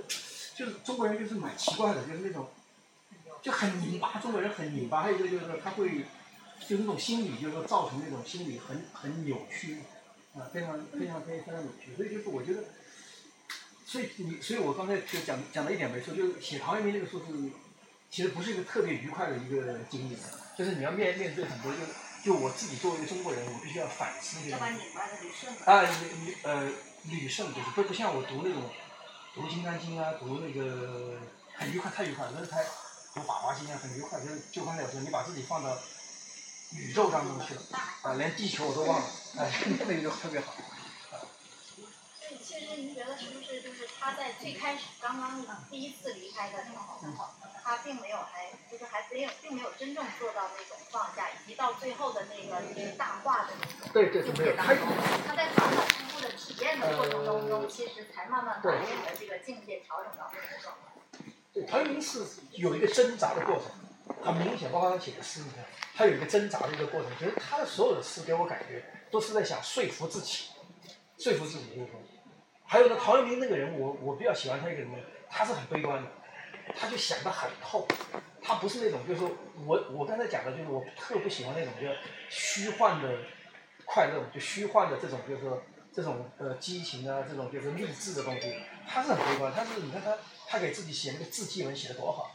[0.54, 2.48] 就是中国人就是蛮奇怪的，就是那种
[3.40, 6.04] 就很拧巴，中国人很拧巴，还有一个就是说他会
[6.68, 9.80] 就是那种心理就是说造成那种心理很很扭曲，
[10.34, 12.64] 啊非常非常非常非常扭曲，所以就是我觉得。
[13.86, 17.50] 所以你，所以我刚才就讲讲的一点没错，就是写陶渊明那个书是，
[18.10, 20.16] 其实不是一个特别愉快的一个经历，
[20.58, 21.78] 就是你要面面对很多，就
[22.24, 24.56] 就我自己作为一个中国人，我必须要反思这个。
[25.70, 26.72] 啊，吕呃
[27.04, 28.62] 吕胜就是不不像我读那种
[29.34, 31.20] 读《金刚经》啊，读那个
[31.52, 32.58] 很愉快，太愉快了，那是他
[33.14, 35.78] 读《法华经》啊，很愉快，就是就刚才我说，你把自己放到
[36.74, 37.62] 宇宙当中去了，
[38.02, 39.06] 啊，连地球我都忘了，
[39.38, 39.50] 哎，
[39.86, 40.54] 那个就特别好。
[42.42, 47.00] 其实您觉得是不是就是他在最开始刚刚第一次离开的时候，
[47.62, 54.76] 他并没有还就是还没有并没有真正做到那种放下，以及到最后的那个大化的那种对对境界当中，
[55.26, 60.92] 他在反反复复的体验的过程当中，其实才慢慢把自己的这个境界调整到那个状态。
[61.52, 63.66] 对，陶渊明是有一个挣扎的过程，
[64.22, 65.64] 很明显，包括他写的诗，你看，
[65.94, 67.10] 他有一个挣扎的一个过程。
[67.18, 70.48] 其实他的所有的诗给我感觉都是在想说服自己，
[71.18, 72.18] 说服自己这个东西。
[72.66, 74.90] 还有呢，陶渊明那个人，我我比较喜欢他一个人，
[75.28, 76.10] 他是很悲观的，
[76.74, 77.86] 他就想得很透，
[78.42, 79.30] 他不是那种就是说
[79.66, 81.86] 我我刚才讲的就是我特不喜欢那种就
[82.28, 83.18] 虚幻的
[83.84, 85.62] 快乐，就虚幻的这种就是说
[85.92, 88.56] 这种呃激情啊，这种就是励志的东西，
[88.88, 90.16] 他是很悲观，他是你看他
[90.48, 92.34] 他给自己写那个字迹文写的多好，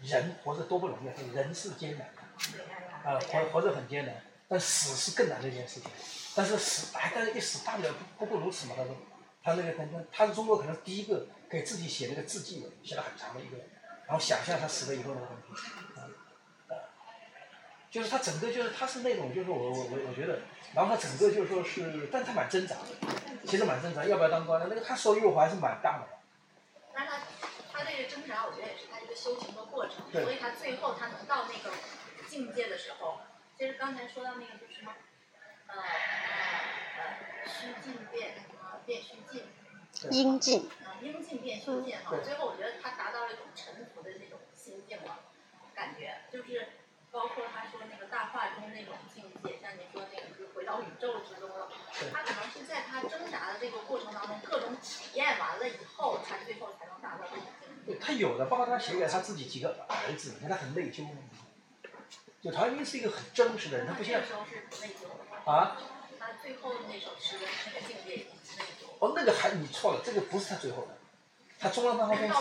[0.00, 4.14] 人活着多不容易，人是艰难的，啊活活着很艰难，
[4.48, 5.90] 但死是更难的一件事情，
[6.34, 8.96] 但是死哎但是一死大不了不不过如此嘛，他说。
[9.40, 13.56] 他那个，他他是中国可能第一个给自己写那个字迹文，写了很长的一个，
[14.04, 15.62] 然后想象他死了以后那个东西，
[15.96, 16.04] 啊，
[17.88, 20.40] 就是他整个就是他是那种就是我我我我觉得，
[20.74, 22.88] 然后他整个就是说是，但他蛮挣扎的，
[23.46, 24.66] 其实蛮挣扎，要不要当官的？
[24.68, 26.08] 那个他受诱惑还是蛮大的。
[26.92, 29.54] 但是他他这个挣扎，我觉得也是他一个修行，
[30.12, 31.76] 所以他最后他能到那个
[32.28, 33.20] 境界的时候，
[33.58, 34.94] 其实刚才说到那个就是什么，
[35.66, 38.54] 呃呃虚静变什么。
[38.86, 39.44] 变虚静，
[40.10, 40.66] 阴静。
[40.80, 45.18] 啊，阴静变虚静哈，最后我觉得他达到了一种沉浮的那种心境了，
[45.74, 46.68] 感觉就是
[47.10, 51.68] 包括他说那个大化中那种境界，像您说那个就回到宇宙之中了。
[52.10, 56.86] 他可能是在他挣扎的这个过程当中，各种体验完了以后，他最后才
[57.94, 61.06] 他有的，包括他写给他自己几个儿子，你看他很内疚。
[62.42, 64.20] 就陶渊明是一个很真实的人，他不像。
[65.44, 65.76] 啊？
[66.18, 68.26] 他最后那首诗的那个境界。
[69.00, 70.88] 哦，那个还你错了，这个不是他最后的，
[71.58, 72.32] 他中央大化中是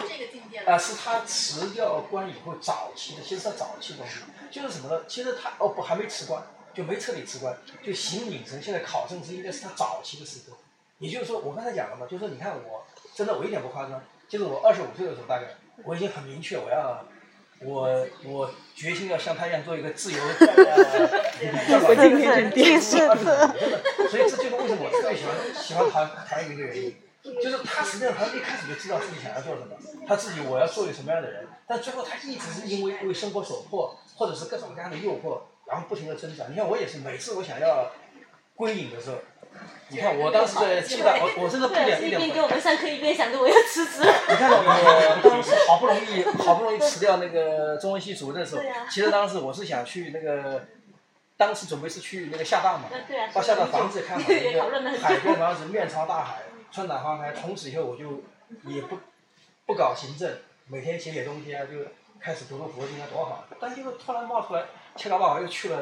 [0.65, 4.21] 啊，是他辞掉官以后早期的，其实他早期的东西，
[4.51, 5.05] 就是什么呢？
[5.07, 6.43] 其实他哦不还没辞官，
[6.73, 10.57] 就没彻底辞官，就行影成现在考证是应该是他早期的诗歌，
[10.97, 15.47] 也就是说我刚才讲了嘛，就是说你看我真的我一点不夸张，就是我二十五岁的时候大概
[15.83, 17.05] 我已经很明确我要
[17.61, 20.23] 我我决心要像他一样做一个自由的。
[21.87, 24.09] 我今天第四次。
[24.09, 26.95] 所以这就是为什么我特别喜欢喜欢陶陶渊明的原因，
[27.41, 29.75] 就是他实际上他一开始就知道自己想要做什么，
[30.07, 36.45] 他自己我要做一个什么样的人，但最后他一直是因为为生活所迫，或者是各种各样的诱惑，然后不停的挣扎。
[36.49, 37.91] 你看我也是，每次我想要
[38.55, 39.17] 归隐的时候，
[39.89, 42.21] 你看我当时在暨大，我我真的不点一点。
[42.21, 44.01] 一边给我们上课一边想着我要辞职。
[44.01, 50.65] 你看我当时好不容易 好不容易辞掉那个中文系主任的时候，其实当时我是想去那个。
[51.39, 52.85] 当时准备是去那个厦大嘛，
[53.31, 54.63] 到厦大房子看好一个
[54.99, 56.37] 海边房子，面朝大海，
[56.71, 57.31] 春暖花开。
[57.31, 58.23] 从此以后我就
[58.63, 58.97] 也不
[59.67, 60.35] 不搞行政，
[60.65, 61.77] 每天写写东西啊，就
[62.19, 63.45] 开始读读佛经啊，多好！
[63.61, 64.63] 但就是突然冒出来，
[64.95, 65.77] 七老八十又去了。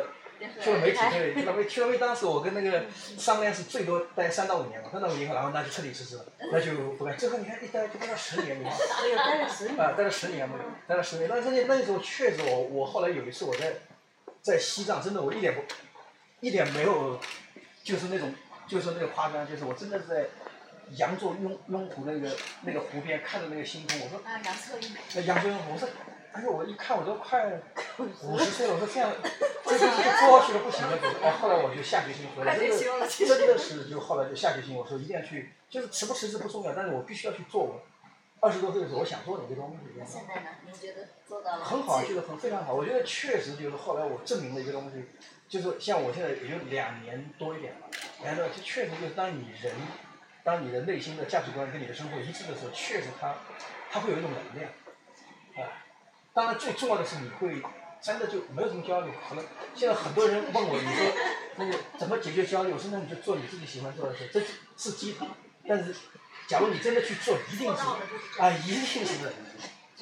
[0.62, 2.86] 去了媒体对，去了媒去了媒，当时我跟那个
[3.18, 7.18] 商量是最多待三到五年嘛，三到五年以后，然后那就彻底辞职了，那就不干。
[7.18, 8.74] 最后你看一待就待了十年，你看。
[9.18, 9.80] 待了十年。
[9.80, 10.56] 啊，待了十年嘛，
[10.88, 11.30] 待了十年。
[11.30, 13.74] 但是那那时候确实，我我后来有一次我在
[14.42, 15.62] 在西藏，真的我一点不
[16.42, 17.20] 一点没有，
[17.84, 18.34] 就是那种
[18.68, 20.26] 就是那个夸张，就是我真的是在
[20.98, 24.20] 羊座雍雍湖那个那个湖边看着那个星空，我说。
[24.26, 24.92] 啊，阳朔雍。
[25.16, 25.88] 那阳朔雍湖，我说。
[26.36, 27.62] 哎呦，我一看我都快
[27.98, 29.10] 五十岁了，我说这样，
[29.64, 31.00] 这就做下去了不行了。
[31.24, 37.82] 哎，后来我就下决心回来，真的真的是就后来就下决心，我说一定要去，就是辞不辞职不重要，但是我必须要去做我
[38.42, 39.78] 二十多岁的时候我想做的一个东西。
[39.98, 40.50] 那现在呢？
[40.66, 41.64] 您觉得做到了？
[41.64, 42.74] 很好，觉得很非常好。
[42.74, 45.06] 我觉得确实就是后来我证明了一个东西，
[45.48, 47.88] 就是像我现在也就两年多一点了，
[48.24, 49.74] 两年多，就确实就是当你人，
[50.44, 53.34] 当你的内心的价值观跟你的生活一致的时候，确实它，
[53.90, 54.85] 它会有一种能量，啊。
[56.36, 57.64] 当然，最重要的是你会
[58.02, 59.14] 真的就没有什么焦虑。
[59.28, 61.14] 可能现在很多人问我，你说
[61.56, 62.74] 那个怎么解决焦虑？
[62.74, 64.42] 我说那你就做你自己喜欢做的事，这
[64.78, 65.30] 是鸡汤。
[65.66, 65.96] 但是，
[66.46, 67.82] 假如你真的去做，一定是
[68.42, 69.00] 啊，一定是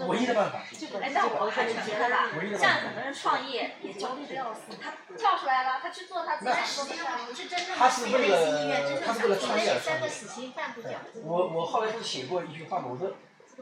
[0.08, 0.58] 唯一的办法。
[1.00, 2.28] 哎，但我还是觉得吧，
[2.58, 10.94] 像很多人创业也焦虑的要死，他跳出来了，他去做他自己说不上，不是真正的内心意愿，真正想做的三个死刑犯不讲。
[11.24, 12.88] 我我后来不是写过一句话吗？
[12.90, 13.16] 我说，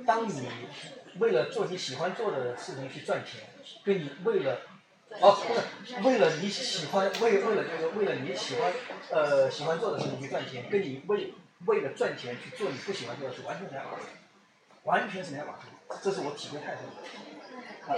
[0.05, 0.49] 当你。
[1.19, 3.41] 为了做你喜欢做的事情去赚钱，
[3.83, 4.61] 跟你为了，
[5.19, 5.53] 哦，不
[5.85, 8.71] 是， 为了你喜欢，为为了就是为了你喜欢，
[9.11, 11.33] 呃，喜欢做的事情去赚钱，跟你为
[11.65, 14.05] 为了赚钱去做你不喜欢做的事，完全是两码事，
[14.83, 17.95] 完全是两码事，这是我体会太深了， 啊，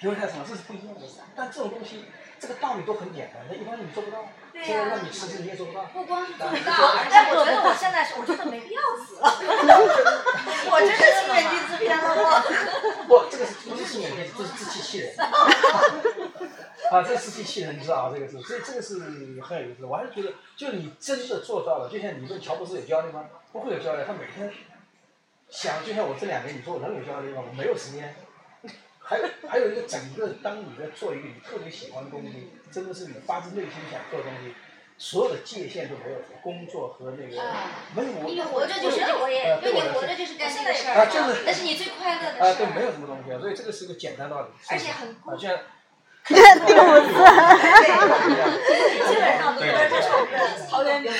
[0.00, 1.00] 体会太深了，这是不一样的，
[1.36, 2.04] 但这种东西，
[2.40, 4.26] 这个道理都很简单，那一般人你做不到。
[4.52, 5.84] 现在让你辞职你也做不到。
[5.92, 9.26] 不光是做不到，但我觉得我现在是，我觉得没必要死了。
[10.70, 12.22] 我真是心远地自偏了我。
[13.08, 15.14] 不，这个是不是心远地，这是自欺欺人。
[16.90, 18.10] 啊，这是自欺欺人，你知道啊？
[18.12, 18.98] 这个是，所以这个是
[19.42, 19.84] 很有意思。
[19.84, 23.24] 我还是觉得，就你真的做到了，就像你问乔布斯有焦虑吗？
[23.52, 24.52] 不会有焦虑，他每天
[25.48, 27.42] 想，就像我这两年，你说我能有焦虑吗？
[27.48, 28.14] 我没有时间。
[29.10, 34.54] 还有还有一个整个，当你在做一个你特别喜欢的东西，真的是你发自内心想做的东西，
[34.96, 37.42] 所有的界限都没有，工作和那个
[37.92, 38.12] 没有。
[38.28, 40.94] 你活着就是活业，因为你活着就是干这个事儿。
[40.94, 41.42] 啊，就是。
[41.44, 44.46] 那是你最快乐的事啊，对，没有什么东西啊，所以这个是一个简单道理。
[44.68, 45.16] 而且很。
[45.26, 45.58] 好像。
[46.28, 47.10] 第五次。
[49.08, 50.08] 基本上都是这种
[50.70, 51.10] 桃园名。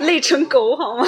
[0.00, 1.06] 累成狗好吗？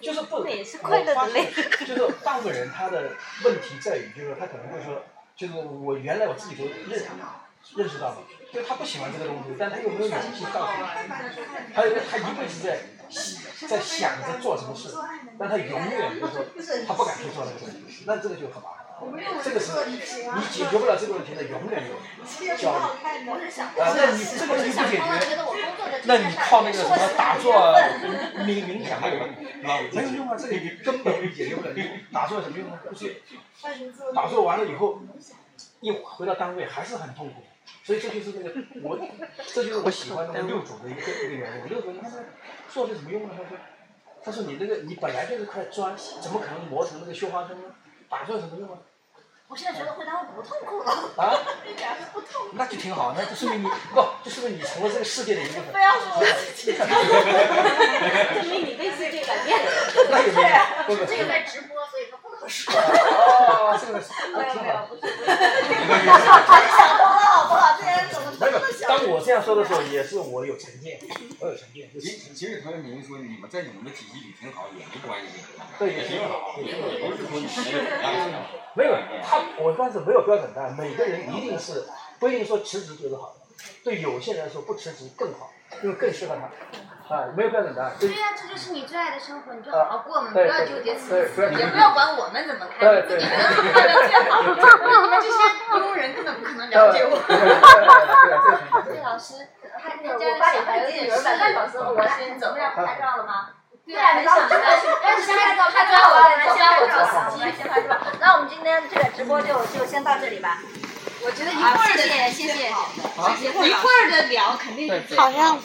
[0.00, 1.46] 就是不，我发现
[1.86, 3.12] 就是大部分人他的
[3.44, 5.02] 问题在于，就是他可能会说，
[5.36, 7.02] 就是我原来我自己都认
[7.76, 8.18] 认识到了，
[8.52, 10.82] 就他不喜欢这个东西，但他又没有勇气告诉你，
[11.74, 12.80] 还有他一辈子在
[13.68, 14.94] 在想着做什么事，
[15.38, 16.44] 但他永远就是说
[16.86, 18.87] 他不敢去做那个东西，那这个就很麻烦。
[19.44, 21.94] 这个是你解决不了这个问题的，永远有
[22.58, 22.78] 焦虑。
[23.80, 25.02] 啊，那你这个问题不解决，
[26.04, 27.52] 那你靠那个什么打坐、
[28.44, 29.28] 冥冥想没有用，
[29.92, 30.36] 没有用啊！
[30.36, 31.72] 这个你根本就解决不了。
[32.12, 32.78] 打坐有什么用呢？
[32.90, 33.22] 就是
[34.14, 35.00] 打坐完了以后，
[35.80, 37.42] 一回到单位还是很痛苦。
[37.84, 38.50] 所以这就是那个
[38.82, 38.98] 我，
[39.46, 41.68] 这就是我喜欢那个六祖的一个一个原因。
[41.68, 42.18] 六祖，你看他
[42.68, 43.34] 做有什么用呢？
[43.36, 43.56] 他说，
[44.24, 47.64] 他说你那个你本来就是块砖，怎么可能磨成那个绣花针呢？
[48.08, 48.78] 打坐有什么用啊？
[49.48, 52.52] 我现在觉得回答我不痛苦了，啊，一点都不痛苦。
[52.52, 55.72] 那就挺好，那就说明你不，就说明你成了这个世界的一部分。
[55.72, 56.20] 不要说
[58.34, 59.72] 证明你对世界改变了。
[60.10, 60.42] 那有没
[60.94, 61.06] 有？
[61.06, 61.77] 这个在直播，
[62.72, 64.00] 哦， 这个
[64.36, 65.28] 没有没有，不是不是。
[65.28, 67.76] 你想多了好不好？
[67.78, 68.88] 这些人怎么这么想？
[68.88, 70.98] 当我这样说的时候，也是我有成见，
[71.40, 71.90] 我有成见。
[71.92, 75.28] 其实其实陶渊明说，你们在你们的体系里挺好，也没关系。
[75.78, 77.52] 对，也挺好，也不是说你们。
[78.74, 81.84] 没有，他我当时没有标准答案，每个人一定是
[82.18, 83.40] 不一定说辞职就是好的，
[83.84, 85.50] 对有些人来说不辞职更好，
[85.82, 86.48] 因为更适合他。
[87.08, 87.92] 啊，没有标准答案。
[87.98, 94.42] 对呀，这就是你最爱的生活，你就好好过嘛，不要纠结辞职，也不要管我们怎么看，自己能怎么快乐最好。
[94.42, 94.48] 你
[95.08, 95.38] 们这些
[95.72, 97.16] 庸人根本不可能了解我。
[98.84, 99.48] 对老师，
[99.80, 103.56] 还那家的小孩子有半小时，我先走，要拍照了吗？
[103.86, 104.44] 对啊，没想到，
[105.02, 106.20] 但是拍照拍照完，
[106.54, 107.96] 先让我做司机，先拍照。
[108.20, 110.58] 那我们今天这个直播就就先到这里吧。
[111.24, 112.68] 我觉得一会儿的，谢谢谢谢，
[113.48, 115.58] 一会儿的聊肯定是好像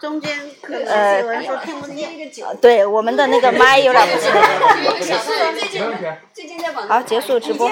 [0.00, 0.34] 中间
[0.86, 1.22] 呃，
[1.62, 2.10] 听不见。
[2.60, 4.32] 对，我们的那个麦有点不行。
[6.32, 7.68] 最近在网好，结束直播。